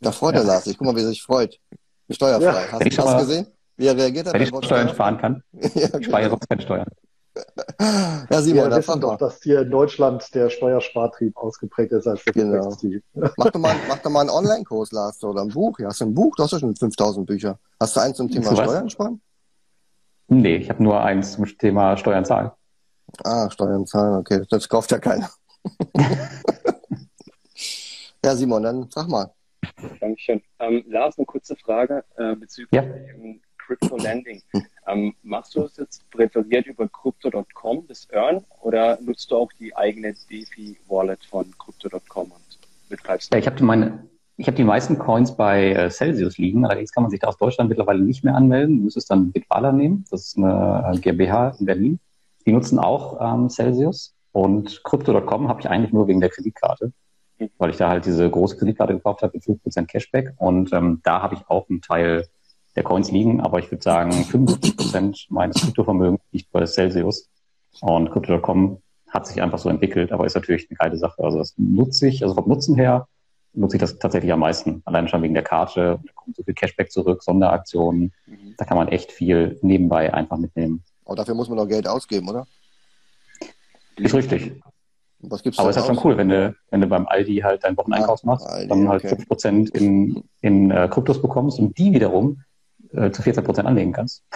[0.00, 0.66] Da freut er Lars.
[0.66, 1.58] Ich guck mal, wie er sich freut.
[2.08, 2.44] Steuerfrei.
[2.44, 2.72] Ja.
[2.72, 3.46] Hast du das gesehen?
[3.76, 4.34] Wie er reagiert hat?
[4.34, 5.42] Wenn ich Steuern sparen kann.
[5.52, 6.86] ja, ich spare sonst keine Steuern.
[7.78, 12.32] Ja, Simon, wir wissen doch, dass hier in Deutschland der Steuerspartrieb ausgeprägt ist als der
[12.32, 12.76] genau.
[13.36, 15.78] mach, doch mal, mach doch mal einen Online-Kurs, Lars, oder ein Buch.
[15.78, 16.34] Ja, hast du ein Buch?
[16.36, 17.58] Du hast ja schon 5000 Bücher.
[17.78, 19.20] Hast du eins zum Thema Steuern sparen?
[20.26, 22.50] Nee, ich habe nur eins zum Thema Steuern zahlen.
[23.24, 24.42] Ah, Steuern zahlen, okay.
[24.50, 25.30] Das kauft ja keiner.
[28.24, 29.32] ja, Simon, dann sag mal.
[30.00, 30.42] Dankeschön.
[30.58, 32.84] Ähm, Lars, eine kurze Frage äh, bezüglich ja.
[33.70, 34.42] Crypto Lending.
[34.88, 39.76] Ähm, machst du es jetzt präferiert über Crypto.com, das Earn, oder nutzt du auch die
[39.76, 42.58] eigene DeFi-Wallet von Crypto.com und
[42.88, 43.32] betreibst?
[43.32, 47.04] Ja, ich habe meine, ich habe die meisten Coins bei äh, Celsius liegen, allerdings kann
[47.04, 48.78] man sich da aus Deutschland mittlerweile nicht mehr anmelden.
[48.78, 52.00] Du müsstest dann Bitwala nehmen, das ist eine äh, GmbH in Berlin.
[52.46, 56.92] Die nutzen auch ähm, Celsius und Crypto.com habe ich eigentlich nur wegen der Kreditkarte.
[57.58, 61.22] Weil ich da halt diese große Kreditkarte gekauft habe mit 5% Cashback und ähm, da
[61.22, 62.26] habe ich auch einen Teil
[62.76, 67.28] der Coins liegen, aber ich würde sagen, 75 Prozent meines Kryptovermögens liegt bei Celsius.
[67.80, 71.22] Und Crypto.com hat sich einfach so entwickelt, aber ist natürlich eine geile Sache.
[71.22, 73.08] Also das nutze ich, also vom Nutzen her
[73.52, 74.82] nutze ich das tatsächlich am meisten.
[74.84, 78.12] Allein schon wegen der Karte, da kommt so viel Cashback zurück, Sonderaktionen.
[78.26, 78.54] Mhm.
[78.56, 80.84] Da kann man echt viel nebenbei einfach mitnehmen.
[81.04, 82.46] Aber dafür muss man noch Geld ausgeben, oder?
[83.96, 84.60] Ist richtig.
[85.22, 87.76] Was gibt's Aber es ist schon cool, wenn du, wenn du beim Aldi halt deinen
[87.76, 89.16] Wocheneinkauf ah, machst, Aldi, dann halt okay.
[89.28, 92.42] 5% in, in äh, Kryptos bekommst und die wiederum
[92.92, 94.24] äh, zu 14 Prozent anlegen kannst.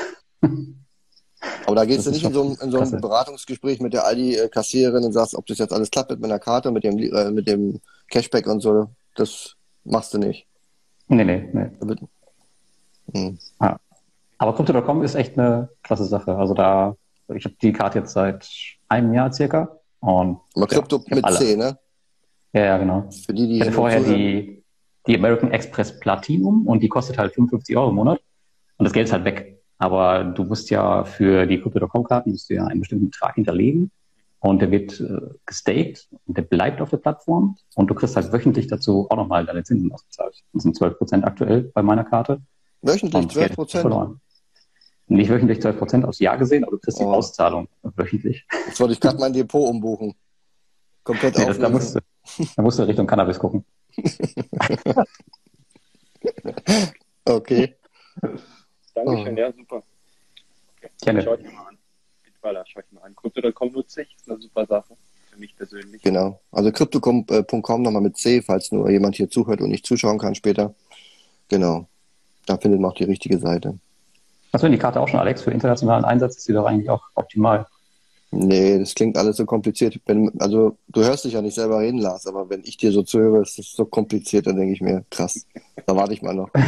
[1.67, 5.05] Aber da gehst das du nicht in so, in so ein Beratungsgespräch mit der Aldi-Kassiererin
[5.05, 7.81] und sagst, ob das jetzt alles klappt mit meiner Karte, mit dem, äh, mit dem
[8.11, 8.89] Cashback und so.
[9.15, 10.47] Das machst du nicht.
[11.09, 11.71] Nee, nee, nee.
[13.13, 13.39] Hm.
[13.61, 13.79] Ja.
[14.39, 16.37] Aber Crypto.com ist echt eine klasse Sache.
[16.37, 16.97] Also da,
[17.35, 18.49] ich habe die Karte jetzt seit
[18.89, 19.79] einem Jahr circa.
[20.05, 21.37] Und, Aber Krypto ja, mit alle.
[21.37, 21.79] C, ne?
[22.53, 23.09] Ja, ja, genau.
[23.11, 24.63] Für die, die ich hatte vorher die,
[25.07, 28.21] die American Express Platinum und die kostet halt 55 Euro im Monat.
[28.77, 29.63] Und das Geld ist halt weg.
[29.79, 33.91] Aber du musst ja für die Crypto.com-Karten musst du ja einen bestimmten Betrag hinterlegen
[34.41, 38.31] und der wird äh, gestaked und der bleibt auf der Plattform und du kriegst halt
[38.31, 40.43] wöchentlich dazu auch nochmal deine Zinsen ausgezahlt.
[40.53, 42.43] Das sind 12 Prozent aktuell bei meiner Karte.
[42.83, 43.85] Wöchentlich 12 Prozent?
[45.07, 47.05] Nicht wöchentlich 12 Prozent aufs Jahr gesehen, aber du kriegst oh.
[47.05, 48.47] die Auszahlung wöchentlich.
[48.67, 50.15] Jetzt wollte ich gerade mein Depot umbuchen.
[51.03, 52.01] Komplett nee, das, da, musst du,
[52.57, 53.65] da musst du Richtung Cannabis gucken.
[57.27, 57.77] okay.
[58.95, 59.41] Dankeschön, oh.
[59.41, 59.83] ja, super.
[60.79, 60.91] Okay.
[61.03, 61.23] Gerne.
[61.23, 61.79] Schaut mir mal an.
[62.25, 63.15] Bitwala, schaut mir mal an.
[63.15, 64.97] Crypto.com nutze ich, ist eine super Sache.
[65.31, 66.01] Für mich persönlich.
[66.03, 66.41] Genau.
[66.51, 67.45] Also Crypto.com äh,
[67.79, 70.75] nochmal mit C, falls nur jemand hier zuhört und nicht zuschauen kann später.
[71.49, 71.89] Genau.
[72.47, 73.79] Da findet man auch die richtige Seite.
[74.61, 75.43] Du die Karte auch schon, Alex?
[75.43, 77.67] Für internationalen Einsatz ist sie doch eigentlich auch optimal.
[78.31, 80.01] Nee, das klingt alles so kompliziert.
[80.07, 83.03] Wenn, also, du hörst dich ja nicht selber reden, Lars, aber wenn ich dir so
[83.03, 85.47] zuhöre, ist das so kompliziert, dann denke ich mir, krass,
[85.87, 86.51] da warte ich mal noch.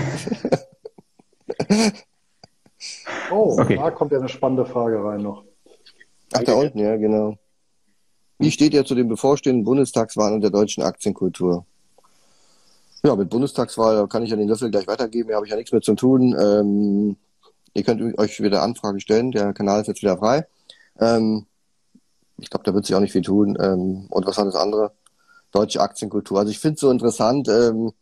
[3.30, 3.76] Oh, okay.
[3.76, 5.45] da kommt ja eine spannende Frage rein noch.
[6.32, 7.37] Ach, da unten, ja, genau.
[8.39, 11.64] Wie steht ihr zu den bevorstehenden Bundestagswahlen und der deutschen Aktienkultur?
[13.03, 15.30] Ja, mit Bundestagswahl kann ich ja den Löffel gleich weitergeben.
[15.30, 16.37] Da habe ich ja nichts mehr zu tun.
[16.39, 17.16] Ähm,
[17.77, 19.31] ihr könnt euch wieder Anfragen stellen.
[19.33, 20.47] Der Kanal ist jetzt wieder frei.
[20.99, 21.47] Ähm,
[22.39, 23.57] ich glaube, da wird sich auch nicht viel tun.
[23.61, 24.93] Ähm, und was war das andere?
[25.53, 26.39] Deutsche Aktienkultur.
[26.39, 27.49] Also ich finde es so interessant.
[27.49, 27.93] Ähm,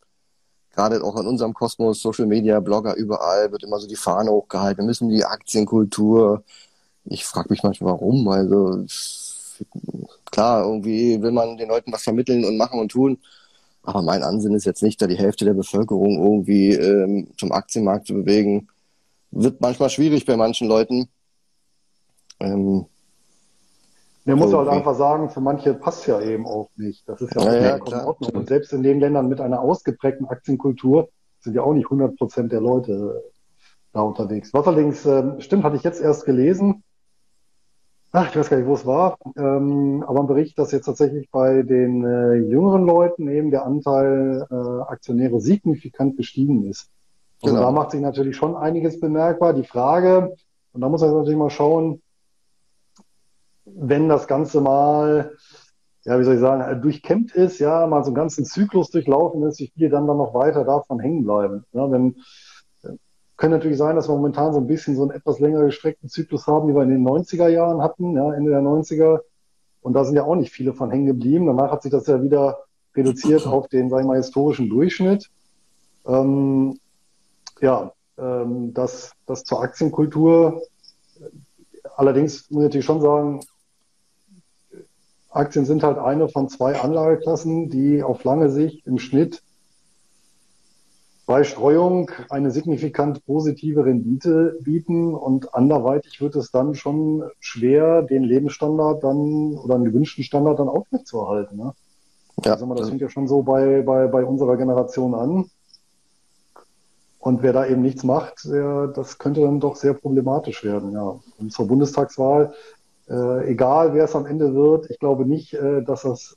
[0.73, 4.85] gerade auch in unserem Kosmos, Social Media, Blogger, überall wird immer so die Fahne hochgehalten.
[4.85, 6.45] Wir müssen die Aktienkultur.
[7.05, 8.29] Ich frage mich manchmal, warum.
[8.29, 8.85] Also
[10.31, 13.19] klar, irgendwie will man den Leuten was vermitteln und machen und tun.
[13.83, 18.07] Aber mein Ansinn ist jetzt nicht, da die Hälfte der Bevölkerung irgendwie ähm, zum Aktienmarkt
[18.07, 18.69] zu bewegen.
[19.37, 21.09] Wird manchmal schwierig bei manchen Leuten.
[22.39, 22.87] Ähm,
[24.27, 27.07] der muss halt einfach sagen, für manche passt ja eben auch nicht.
[27.09, 28.31] Das ist ja, auch ja, ja in Ordnung.
[28.31, 31.09] Und selbst in den Ländern mit einer ausgeprägten Aktienkultur
[31.41, 33.23] sind ja auch nicht 100 Prozent der Leute
[33.93, 34.55] da unterwegs.
[34.55, 36.83] Was allerdings äh, stimmt, hatte ich jetzt erst gelesen.
[38.13, 39.19] Ach, ich weiß gar nicht, wo es war.
[39.37, 44.47] Ähm, aber ein Bericht, dass jetzt tatsächlich bei den äh, jüngeren Leuten eben der Anteil
[44.49, 44.55] äh,
[44.91, 46.89] Aktionäre signifikant gestiegen ist.
[47.45, 47.67] Also genau.
[47.67, 49.53] da macht sich natürlich schon einiges bemerkbar.
[49.53, 50.35] Die Frage,
[50.73, 52.01] und da muss man natürlich mal schauen,
[53.67, 55.33] wenn das Ganze mal,
[56.05, 59.61] ja, wie soll ich sagen, durchkämmt ist, ja, mal so einen ganzen Zyklus durchlaufen ist,
[59.61, 61.65] wie viele dann, dann noch weiter davon hängen bleiben.
[61.73, 62.17] Ja, wenn,
[63.37, 66.47] kann natürlich sein, dass wir momentan so ein bisschen so einen etwas länger gestreckten Zyklus
[66.47, 69.21] haben, wie wir in den 90er Jahren hatten, ja, Ende der 90er.
[69.83, 71.45] Und da sind ja auch nicht viele von hängen geblieben.
[71.47, 72.61] Danach hat sich das ja wieder
[72.97, 75.31] reduziert auf den, sag ich mal, historischen Durchschnitt.
[76.07, 76.79] Ähm,
[77.65, 80.63] ja, ähm, dass das zur Aktienkultur.
[81.97, 83.41] Allerdings muss ich natürlich schon sagen,
[85.31, 89.43] Aktien sind halt eine von zwei Anlageklassen, die auf lange Sicht im Schnitt
[91.27, 98.25] bei Streuung eine signifikant positive Rendite bieten und anderweitig wird es dann schon schwer, den
[98.25, 101.57] Lebensstandard dann oder einen gewünschten Standard dann aufrechtzuerhalten.
[101.57, 101.73] Ne?
[102.45, 105.47] Ja, also das fängt ja schon so bei, bei, bei unserer Generation an.
[107.25, 110.93] Und wer da eben nichts macht, der, das könnte dann doch sehr problematisch werden.
[110.93, 111.19] Ja.
[111.39, 112.53] Und zur Bundestagswahl,
[113.09, 116.37] äh, egal wer es am Ende wird, ich glaube nicht, äh, dass das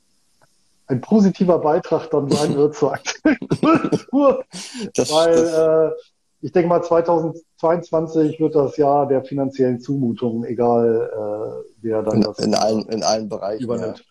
[0.86, 4.44] ein positiver Beitrag dann sein wird zur Aktienkultur.
[4.94, 5.94] Das, weil das, äh,
[6.40, 12.22] ich denke mal, 2022 wird das Jahr der finanziellen Zumutungen, egal äh, wer dann in,
[12.22, 13.98] das in allen, in allen Bereichen übernimmt.
[13.98, 14.04] Ja.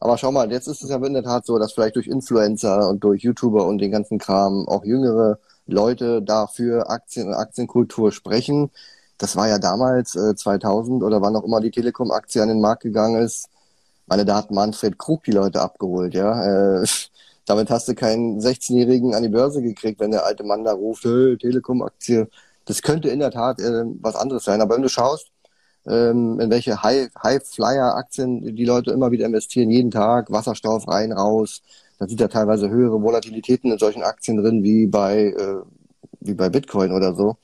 [0.00, 2.88] Aber schau mal, jetzt ist es ja in der Tat so, dass vielleicht durch Influencer
[2.88, 8.70] und durch YouTuber und den ganzen Kram auch jüngere Leute dafür Aktien und Aktienkultur sprechen.
[9.18, 12.82] Das war ja damals äh, 2000 oder wann auch immer die Telekom-Aktie an den Markt
[12.82, 13.48] gegangen ist,
[14.12, 16.82] meine, da hat Manfred Krug die Leute abgeholt, ja.
[16.82, 16.86] Äh,
[17.46, 21.02] damit hast du keinen 16-Jährigen an die Börse gekriegt, wenn der alte Mann da ruft,
[21.02, 22.28] Telekom-Aktie.
[22.66, 24.60] Das könnte in der Tat äh, was anderes sein.
[24.60, 25.28] Aber wenn du schaust,
[25.86, 31.62] ähm, in welche High-Flyer-Aktien High die Leute immer wieder investieren, jeden Tag, Wasserstoff rein, raus,
[32.02, 35.62] dann sind da teilweise höhere Volatilitäten in solchen Aktien drin, wie bei, äh,
[36.18, 37.36] wie bei Bitcoin oder so.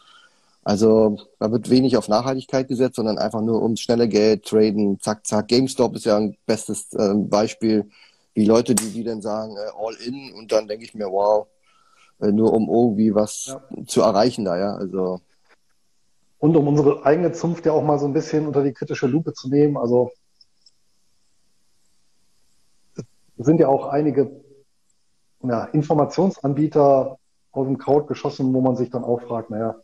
[0.64, 5.24] Also da wird wenig auf Nachhaltigkeit gesetzt, sondern einfach nur ums schnelle Geld, traden, zack,
[5.24, 5.46] zack.
[5.46, 7.88] GameStop ist ja ein bestes äh, Beispiel,
[8.34, 11.46] wie Leute, die, die dann sagen, äh, all in und dann denke ich mir, wow,
[12.20, 13.86] äh, nur um irgendwie was ja.
[13.86, 14.74] zu erreichen da, ja.
[14.74, 15.20] Also.
[16.40, 19.34] Und um unsere eigene Zunft ja auch mal so ein bisschen unter die kritische Lupe
[19.34, 20.10] zu nehmen, also
[23.38, 24.47] es sind ja auch einige
[25.42, 27.18] ja, Informationsanbieter
[27.52, 29.76] aus dem Kraut geschossen, wo man sich dann auch fragt, naja,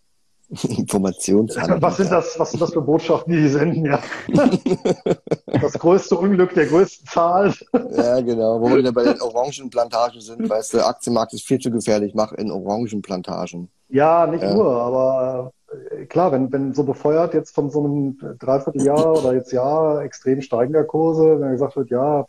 [0.68, 1.80] Informationsanbieter.
[1.80, 4.00] Was sind das, was sind das für Botschaften, die die senden, ja?
[5.46, 7.54] das größte Unglück der größten Zahl.
[7.96, 8.60] ja, genau.
[8.60, 12.32] Wo wir wieder bei den Orangenplantagen sind, weißt du, Aktienmarkt ist viel zu gefährlich, mach
[12.32, 13.70] in Orangenplantagen.
[13.88, 14.54] Ja, nicht ja.
[14.54, 15.52] nur, aber
[15.90, 20.42] äh, klar, wenn, wenn so befeuert jetzt von so einem Dreivierteljahr oder jetzt Jahr extrem
[20.42, 22.26] steigender Kurse, wenn gesagt wird, ja,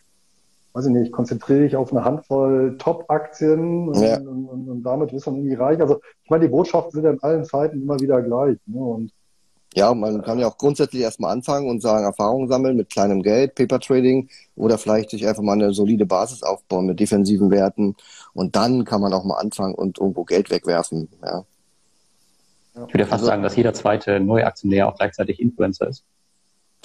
[0.76, 4.18] weiß ich nicht, konzentriere dich auf eine Handvoll Top-Aktien und, ja.
[4.18, 5.80] und, und, und, damit wirst du dann irgendwie reich.
[5.80, 8.58] Also ich meine, die Botschaften sind ja in allen Zeiten immer wieder gleich.
[8.66, 8.82] Ne?
[8.82, 9.12] Und,
[9.74, 13.56] ja, man kann ja auch grundsätzlich erstmal anfangen und sagen, Erfahrungen sammeln mit kleinem Geld,
[13.56, 17.96] Paper Trading oder vielleicht sich einfach mal eine solide Basis aufbauen mit defensiven Werten
[18.34, 21.08] und dann kann man auch mal anfangen und irgendwo Geld wegwerfen.
[21.24, 21.46] Ja.
[22.74, 26.04] Ich würde ja fast also, sagen, dass jeder zweite Neuaktionär auch gleichzeitig Influencer ist.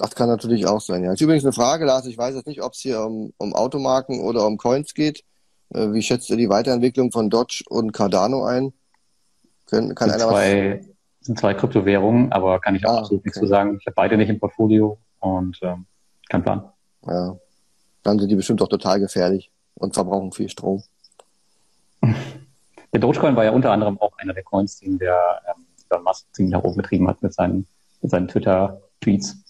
[0.01, 1.13] Das kann natürlich auch sein, ja.
[1.13, 4.19] Ist übrigens eine Frage, Lars, ich weiß jetzt nicht, ob es hier um, um Automarken
[4.19, 5.23] oder um Coins geht.
[5.69, 8.73] Äh, wie schätzt ihr die Weiterentwicklung von Dodge und Cardano ein?
[9.67, 11.27] Können, kann sind, einer zwei, was...
[11.27, 13.27] sind zwei Kryptowährungen, aber kann ich auch ah, absolut okay.
[13.27, 13.77] nichts zu sagen.
[13.79, 15.85] Ich habe beide nicht im Portfolio und ähm,
[16.29, 16.71] kein Plan.
[17.05, 17.37] Ja,
[18.01, 20.83] dann sind die bestimmt doch total gefährlich und verbrauchen viel Strom.
[22.93, 26.25] Der Dogecoin war ja unter anderem auch einer der Coins, den der ähm, Elon Musk
[26.33, 27.65] ziemlich nach oben getrieben hat mit seinen,
[28.01, 29.40] mit seinen Twitter-Tweets.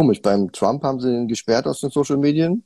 [0.00, 2.64] Komisch, beim Trump haben sie ihn gesperrt aus den Social Medien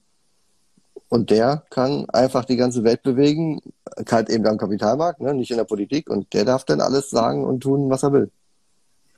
[1.08, 3.60] und der kann einfach die ganze Welt bewegen,
[4.08, 7.44] halt eben am Kapitalmarkt, ne, nicht in der Politik und der darf dann alles sagen
[7.44, 8.30] und tun, was er will.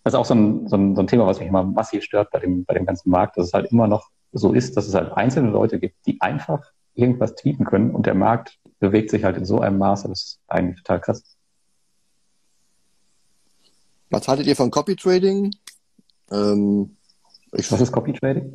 [0.02, 2.30] Das ist auch so ein, so ein, so ein Thema, was mich immer massiv stört
[2.30, 4.94] bei dem, bei dem ganzen Markt, dass es halt immer noch so ist, dass es
[4.94, 6.64] halt einzelne Leute gibt, die einfach
[6.94, 10.40] irgendwas tweeten können und der Markt bewegt sich halt in so einem Maße, das ist
[10.48, 11.22] eigentlich total krass.
[14.08, 15.54] Was haltet ihr von Copy Trading?
[16.30, 16.96] Ähm,
[17.58, 18.52] ich, Was ist Copy Trading?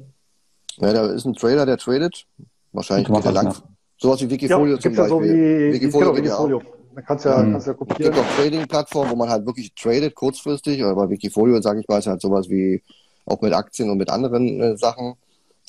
[0.77, 2.25] Ja, da ist ein Trader, der tradet.
[2.71, 3.53] Wahrscheinlich geht er lang.
[3.97, 5.09] Sowas wie Wikifolio ja, zum Beispiel.
[5.09, 6.61] So wie, Wikifolio, genau, Wikifolio.
[6.95, 7.59] Da kannst ja, mhm.
[7.59, 8.01] ja kopieren.
[8.01, 10.83] Es gibt auch Trading-Plattformen, wo man halt wirklich tradet, kurzfristig.
[10.83, 12.81] Aber bei Wikifolio, sage ich mal, ist halt sowas wie
[13.25, 15.15] auch mit Aktien und mit anderen äh, Sachen.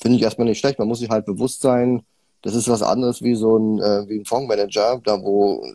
[0.01, 0.79] Finde ich erstmal nicht schlecht.
[0.79, 2.03] Man muss sich halt bewusst sein,
[2.41, 5.65] das ist was anderes wie so ein, äh, wie ein Fondsmanager, da wo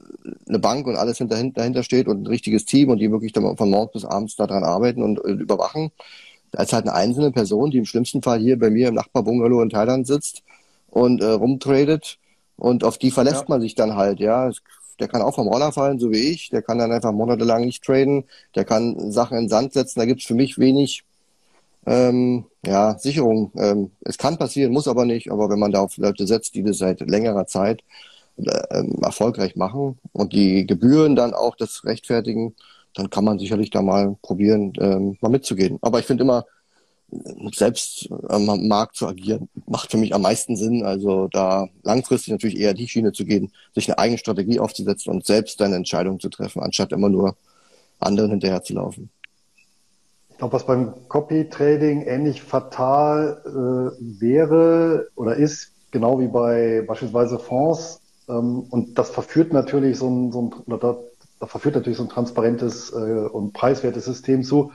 [0.46, 3.70] eine Bank und alles hinter, dahinter steht und ein richtiges Team und die wirklich von
[3.70, 5.92] morgens bis abends daran arbeiten und äh, überwachen
[6.52, 9.70] als halt eine einzelne Person, die im schlimmsten Fall hier bei mir im Nachbarbungalow in
[9.70, 10.42] Thailand sitzt
[10.88, 12.18] und äh, rumtradet
[12.56, 13.46] und auf die verlässt ja.
[13.48, 14.50] man sich dann halt, ja.
[15.00, 16.50] Der kann auch vom Roller fallen, so wie ich.
[16.50, 18.24] Der kann dann einfach monatelang nicht traden.
[18.56, 20.00] Der kann Sachen in den Sand setzen.
[20.00, 21.04] Da gibt's für mich wenig
[21.86, 23.52] ähm, ja, Sicherung.
[23.56, 25.30] Ähm, es kann passieren, muss aber nicht.
[25.30, 27.84] Aber wenn man da auf Leute setzt, die das seit längerer Zeit
[28.38, 32.56] äh, ähm, erfolgreich machen und die Gebühren dann auch das rechtfertigen,
[32.98, 35.78] dann kann man sicherlich da mal probieren, ähm, mal mitzugehen.
[35.82, 36.44] Aber ich finde immer,
[37.54, 40.84] selbst am Markt zu agieren, macht für mich am meisten Sinn.
[40.84, 45.24] Also da langfristig natürlich eher die Schiene zu gehen, sich eine eigene Strategie aufzusetzen und
[45.24, 47.36] selbst eine Entscheidung zu treffen, anstatt immer nur
[48.00, 49.10] anderen hinterher zu laufen.
[50.30, 57.38] Ich glaube, was beim Copy-Trading ähnlich fatal äh, wäre oder ist, genau wie bei beispielsweise
[57.38, 60.98] Fonds, ähm, und das verführt natürlich so ein, so ein oder
[61.40, 64.72] da, verführt natürlich so ein transparentes äh, und preiswertes System zu,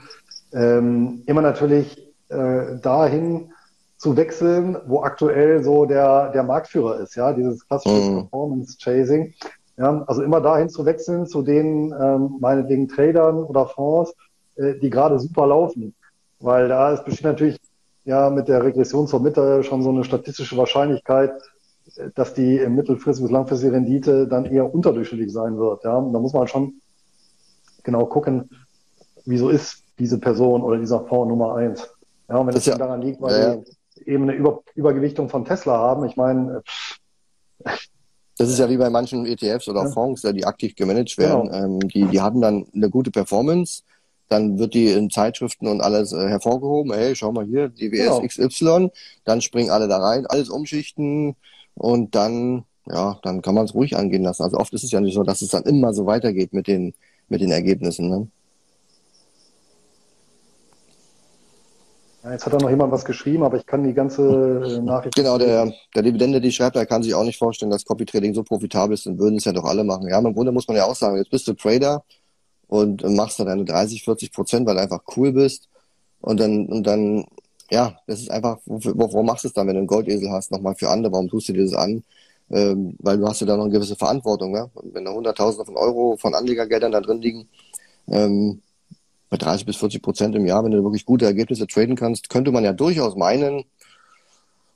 [0.52, 3.52] ähm, immer natürlich äh, dahin
[3.96, 8.14] zu wechseln, wo aktuell so der, der Marktführer ist, ja, dieses klassische mm.
[8.20, 9.34] Performance Chasing.
[9.76, 14.14] Ja, also immer dahin zu wechseln zu den ähm, meinetwegen Tradern oder Fonds,
[14.56, 15.94] äh, die gerade super laufen.
[16.38, 17.58] Weil da ist, besteht natürlich
[18.04, 21.32] ja mit der Regression zur Mitte schon so eine statistische Wahrscheinlichkeit,
[22.14, 25.84] dass die mittelfristige bis langfristige Rendite dann eher unterdurchschnittlich sein wird.
[25.84, 26.80] Ja, und da muss man schon
[27.82, 28.50] genau gucken,
[29.24, 31.88] wieso ist diese Person oder dieser Fonds Nummer eins.
[32.28, 33.56] Ja, und wenn es ja, daran liegt, weil ja,
[33.96, 36.62] die eben eine Über Übergewichtung von Tesla haben, ich meine,
[38.36, 41.50] das ist ja wie bei manchen ETFs oder Fonds, die aktiv gemanagt werden.
[41.50, 41.64] Genau.
[41.64, 43.82] Ähm, die, die haben dann eine gute Performance,
[44.28, 46.92] dann wird die in Zeitschriften und alles äh, hervorgehoben.
[46.92, 48.48] Hey, schau mal hier, DWS genau.
[48.48, 48.90] XY.
[49.24, 51.36] Dann springen alle da rein, alles umschichten
[51.74, 54.42] und dann, ja, dann kann man es ruhig angehen lassen.
[54.42, 56.94] Also oft ist es ja nicht so, dass es dann immer so weitergeht mit den,
[57.28, 58.08] mit den Ergebnissen.
[58.08, 58.28] Ne?
[62.22, 65.14] Ja, jetzt hat da noch jemand was geschrieben, aber ich kann die ganze äh, Nachricht.
[65.14, 68.32] Genau, der, der Dividende, die schreibt, der kann sich auch nicht vorstellen, dass Copy Trading
[68.32, 70.08] so profitabel ist, dann würden es ja doch alle machen.
[70.08, 72.02] Ja, im Grunde muss man ja auch sagen, jetzt bist du Trader,
[72.74, 75.68] und machst dann deine 30, 40 Prozent, weil du einfach cool bist.
[76.20, 77.24] Und dann, und dann,
[77.70, 80.74] ja, das ist einfach, warum machst du es dann, wenn du einen Goldesel hast, nochmal
[80.74, 81.12] für andere?
[81.12, 82.04] Warum tust du dir das an?
[82.50, 84.68] Ähm, weil du hast ja da noch eine gewisse Verantwortung, ja?
[84.82, 87.48] Wenn da Hunderttausende von Euro von Anlegergeldern da drin liegen,
[88.08, 88.60] ähm,
[89.30, 92.52] bei 30 bis 40 Prozent im Jahr, wenn du wirklich gute Ergebnisse traden kannst, könnte
[92.52, 93.64] man ja durchaus meinen,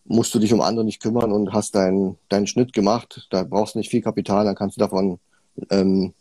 [0.06, 3.28] musst du dich um andere nicht kümmern und hast deinen deinen Schnitt gemacht.
[3.30, 5.18] Da brauchst du nicht viel Kapital, dann kannst du davon
[5.70, 6.14] ähm,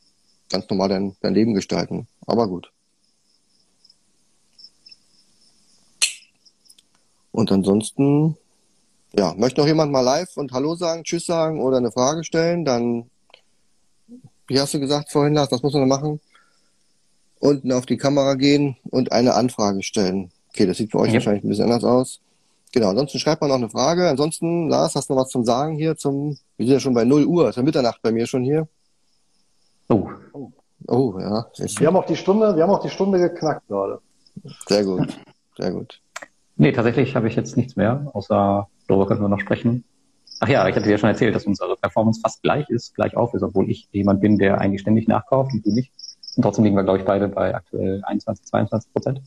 [0.50, 2.08] ganz normal dein, dein Leben gestalten.
[2.26, 2.72] Aber gut.
[7.38, 8.36] Und ansonsten,
[9.16, 12.66] ja, möchte noch jemand mal live und Hallo sagen, Tschüss sagen oder eine Frage stellen,
[12.66, 13.12] dann,
[14.48, 16.20] wie hast du gesagt vorhin, Lars, was muss man machen?
[17.38, 20.32] Unten auf die Kamera gehen und eine Anfrage stellen.
[20.50, 21.14] Okay, das sieht für euch ja.
[21.14, 22.22] wahrscheinlich ein bisschen anders aus.
[22.72, 24.10] Genau, ansonsten schreibt man noch eine Frage.
[24.10, 27.04] Ansonsten, Lars, hast du noch was zum Sagen hier zum, wir sind ja schon bei
[27.04, 28.68] 0 Uhr, es ist ja Mitternacht bei mir schon hier.
[29.90, 30.10] Oh.
[30.88, 31.46] Oh, ja.
[31.56, 34.02] Wir haben auch die Stunde, wir haben auch die Stunde geknackt gerade.
[34.68, 35.16] Sehr gut.
[35.56, 36.02] Sehr gut.
[36.58, 39.84] Nee, tatsächlich habe ich jetzt nichts mehr, außer darüber können wir noch sprechen.
[40.40, 43.16] Ach ja, ich hatte dir ja schon erzählt, dass unsere Performance fast gleich ist, gleich
[43.16, 45.92] auf ist, obwohl ich jemand bin, der eigentlich ständig nachkauft und du nicht.
[46.36, 49.22] Und trotzdem liegen wir, glaube ich, beide bei aktuell 21, 22 Prozent.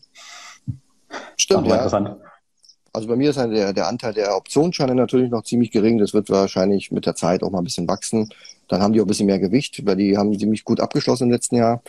[1.37, 1.74] Stimmt, ja.
[1.74, 2.16] Interessant.
[2.93, 5.99] Also bei mir ist halt der, der Anteil der Optionsscheine natürlich noch ziemlich gering.
[5.99, 8.28] Das wird wahrscheinlich mit der Zeit auch mal ein bisschen wachsen.
[8.68, 11.31] Dann haben die auch ein bisschen mehr Gewicht, weil die haben ziemlich gut abgeschlossen im
[11.31, 11.83] letzten Jahr.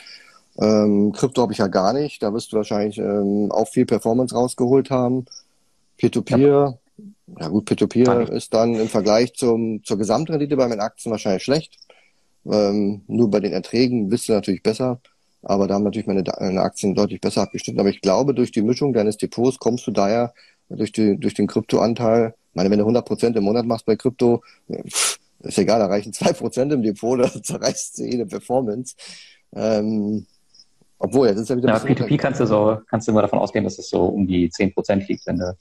[0.62, 2.22] Ähm, Krypto habe ich ja gar nicht.
[2.22, 5.26] Da wirst du wahrscheinlich ähm, auch viel Performance rausgeholt haben.
[5.98, 6.78] Peer-to-Peer, -Peer, ja.
[7.40, 7.48] ja.
[7.48, 11.78] gut, Peer-to-Peer -Peer ist dann im Vergleich zum, zur Gesamtrendite bei meinen Aktien wahrscheinlich schlecht.
[12.46, 15.00] Ähm, nur bei den Erträgen bist du natürlich besser.
[15.44, 17.80] Aber da haben natürlich meine, meine Aktien deutlich besser abgeschnitten.
[17.80, 20.34] Aber ich glaube, durch die Mischung deines Depots kommst du daher
[20.70, 22.36] durch, die, durch den Kryptoanteil.
[22.52, 25.88] Ich meine, wenn du 100 Prozent im Monat machst bei Krypto, pff, ist egal, da
[25.88, 28.96] reichen zwei Prozent im Depot, da zerreißt sie jede Performance.
[29.54, 30.28] Ähm,
[31.02, 31.70] obwohl, jetzt ist ja wieder.
[31.70, 34.50] Ja, P2P kannst du so, kannst du immer davon ausgehen, dass es so um die
[34.50, 35.58] 10 Prozent liegt, wenn du,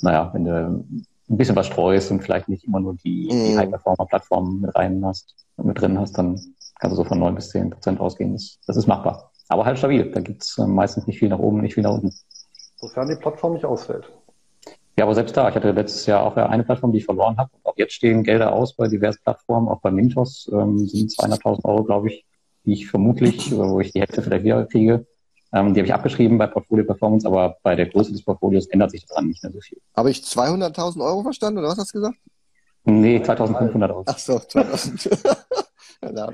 [0.00, 0.84] naja, wenn du
[1.30, 3.30] ein bisschen was streust und vielleicht nicht immer nur die, mm.
[3.30, 3.58] die mhm.
[3.58, 6.40] High-Performer-Plattformen mit rein hast, mit drin hast, dann
[6.80, 8.32] kannst du so von 9 bis 10 Prozent ausgehen.
[8.32, 9.30] Das, das ist machbar.
[9.48, 10.10] Aber halt stabil.
[10.10, 12.14] Da gibt's äh, meistens nicht viel nach oben, nicht viel nach unten.
[12.76, 14.10] Sofern die Plattform nicht ausfällt.
[14.98, 17.50] Ja, aber selbst da, ich hatte letztes Jahr auch eine Plattform, die ich verloren habe.
[17.62, 21.84] Auch jetzt stehen Gelder aus bei diversen Plattformen, auch bei Mintos ähm, sind 200.000 Euro,
[21.84, 22.24] glaube ich,
[22.68, 25.06] die ich vermutlich, wo ich die Hälfte vielleicht wieder kriege.
[25.52, 28.90] Ähm, die habe ich abgeschrieben bei Portfolio Performance, aber bei der Größe des Portfolios ändert
[28.90, 29.78] sich daran nicht mehr so viel.
[29.96, 32.18] Habe ich 200.000 Euro verstanden oder was hast du gesagt?
[32.84, 34.02] Nee, 2.500 Euro.
[34.06, 35.04] Ach so, 2000.
[36.02, 36.30] ja,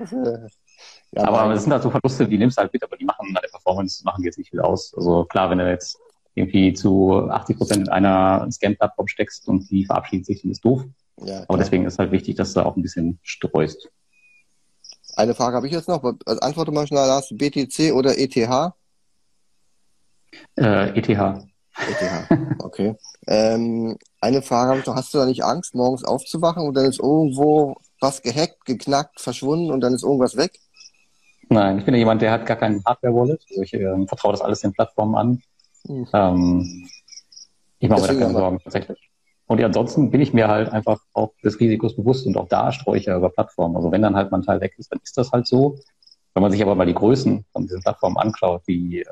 [1.12, 3.32] ja, aber es sind halt so Verluste, die nimmst du halt mit, aber die machen
[3.32, 4.93] bei der Performance machen jetzt nicht viel aus.
[4.97, 5.97] Also klar, wenn du jetzt
[6.35, 10.82] irgendwie zu 80 Prozent in einer Scan-Plattform steckst und die verabschiedet sich, dann ist doof.
[11.24, 13.89] Ja, Aber deswegen ist halt wichtig, dass du auch ein bisschen streust.
[15.16, 16.02] Eine Frage habe ich jetzt noch.
[16.02, 17.28] Also antworte mal schnell, Lars.
[17.30, 18.36] BTC oder ETH?
[20.56, 21.08] Äh, ETH.
[21.08, 22.28] ETH,
[22.60, 22.94] okay.
[23.26, 24.94] ähm, eine Frage habe ich noch.
[24.94, 29.70] Hast du da nicht Angst, morgens aufzuwachen und dann ist irgendwo was gehackt, geknackt, verschwunden
[29.70, 30.52] und dann ist irgendwas weg?
[31.48, 33.44] Nein, ich bin ja jemand, der hat gar kein Hardware-Wallet.
[33.50, 35.42] Also ich äh, vertraue das alles den Plattformen an.
[35.88, 36.08] Mhm.
[36.12, 36.88] Ähm,
[37.78, 39.10] ich mache mir da keine Sorgen, tatsächlich.
[39.47, 42.72] Und ja, ansonsten bin ich mir halt einfach auch des Risikos bewusst und auch da
[42.72, 43.76] streue ich ja über Plattformen.
[43.76, 45.78] Also wenn dann halt mein Teil weg ist, dann ist das halt so.
[46.32, 49.07] Wenn man sich aber mal die Größen von diesen Plattformen anschaut, wie ähm,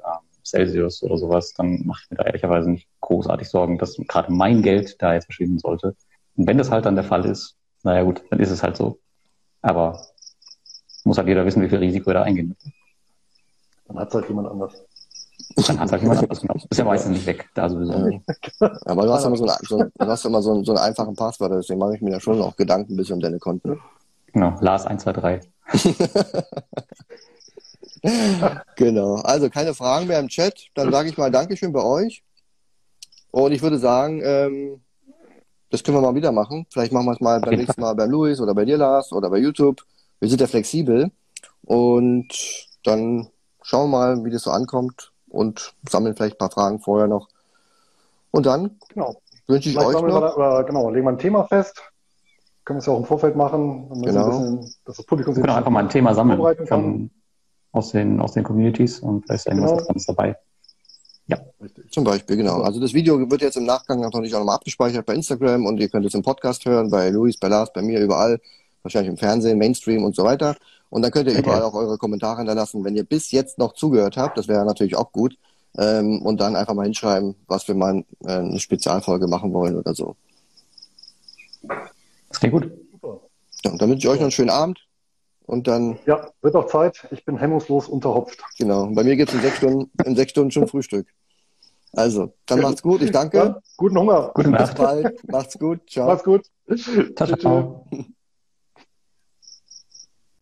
[0.44, 4.62] Celsius oder sowas, dann mache ich mir da ehrlicherweise nicht großartig Sorgen, dass gerade mein
[4.62, 5.94] Geld da jetzt verschwinden sollte.
[6.36, 8.98] Und wenn das halt dann der Fall ist, naja gut, dann ist es halt so.
[9.60, 10.06] Aber
[11.04, 12.72] muss halt jeder wissen, wie viel Risiko er da eingehen muss.
[13.86, 14.84] Dann hat es halt jemand anders.
[15.56, 16.40] Dann hat halt jemand anders.
[16.40, 16.54] Genau.
[16.54, 18.24] Ist ja meistens nicht weg, da sowieso nicht.
[18.60, 21.14] Aber du hast immer so, ein, so, du hast immer so, einen, so einen einfachen
[21.14, 23.80] Passwort, deswegen mache ich mir da schon auch Gedanken ein bisschen um deine Konten.
[24.32, 25.50] Genau, Lars 123.
[28.76, 29.16] genau.
[29.16, 30.68] Also keine Fragen mehr im Chat.
[30.74, 32.22] Dann sage ich mal Dankeschön bei euch.
[33.30, 34.80] Und ich würde sagen, ähm,
[35.70, 36.66] das können wir mal wieder machen.
[36.70, 39.30] Vielleicht machen wir es mal beim nächsten Mal beim Luis oder bei dir, Lars, oder
[39.30, 39.82] bei YouTube.
[40.20, 41.10] Wir sind ja flexibel.
[41.62, 42.28] Und
[42.84, 43.28] dann
[43.62, 47.28] schauen wir mal, wie das so ankommt und sammeln vielleicht ein paar Fragen vorher noch.
[48.30, 49.16] Und dann Genau.
[49.46, 50.36] wünsche ich Vielleicht euch wir noch.
[50.36, 51.82] da, äh, genau, legen wir ein Thema fest.
[52.64, 53.88] Können wir es ja auch im Vorfeld machen.
[54.02, 54.28] Genau.
[54.28, 56.82] bisschen, dass das Publikum sich Genau, einfach mal ein Thema sammeln vorbereiten kann.
[56.82, 57.10] von,
[57.72, 59.80] aus, den, aus den Communities und vielleicht ist irgendwas Genau.
[59.80, 60.36] Interessantes dabei.
[61.62, 61.90] Richtig.
[61.92, 62.60] Zum Beispiel, genau.
[62.62, 65.88] Also das Video wird jetzt im Nachgang natürlich auch nochmal abgespeichert bei Instagram und ihr
[65.88, 68.40] könnt es im Podcast hören, bei Luis, bei Lars, bei mir, überall,
[68.82, 70.56] wahrscheinlich im Fernsehen, Mainstream und so weiter.
[70.92, 71.40] Und dann könnt ihr Okay.
[71.40, 74.94] überall auch eure Kommentare hinterlassen, wenn ihr bis jetzt noch zugehört habt, das wäre natürlich
[74.94, 75.38] auch gut.
[75.78, 79.94] Ähm, und dann einfach mal hinschreiben, was wir mal äh, eine Spezialfolge machen wollen oder
[79.94, 80.16] so.
[82.28, 82.70] Das klingt gut.
[82.92, 83.20] Super.
[83.64, 84.86] Ja, und dann wünsche ich euch noch einen schönen Abend.
[85.46, 87.08] Und dann, Ja, wird auch Zeit.
[87.10, 88.42] Ich bin hemmungslos unterhopft.
[88.58, 91.06] genau, bei mir geht's in sechs Stunden, in sechs Stunden schon Frühstück.
[91.94, 93.38] Also, dann macht's gut, ich danke.
[93.38, 94.30] Dann, guten Hunger.
[94.34, 95.30] Gute Bis bald.
[95.30, 95.80] Macht's gut.
[95.88, 96.08] Ciao.
[96.08, 96.42] Macht's gut.
[97.16, 97.86] Ciao, ciao.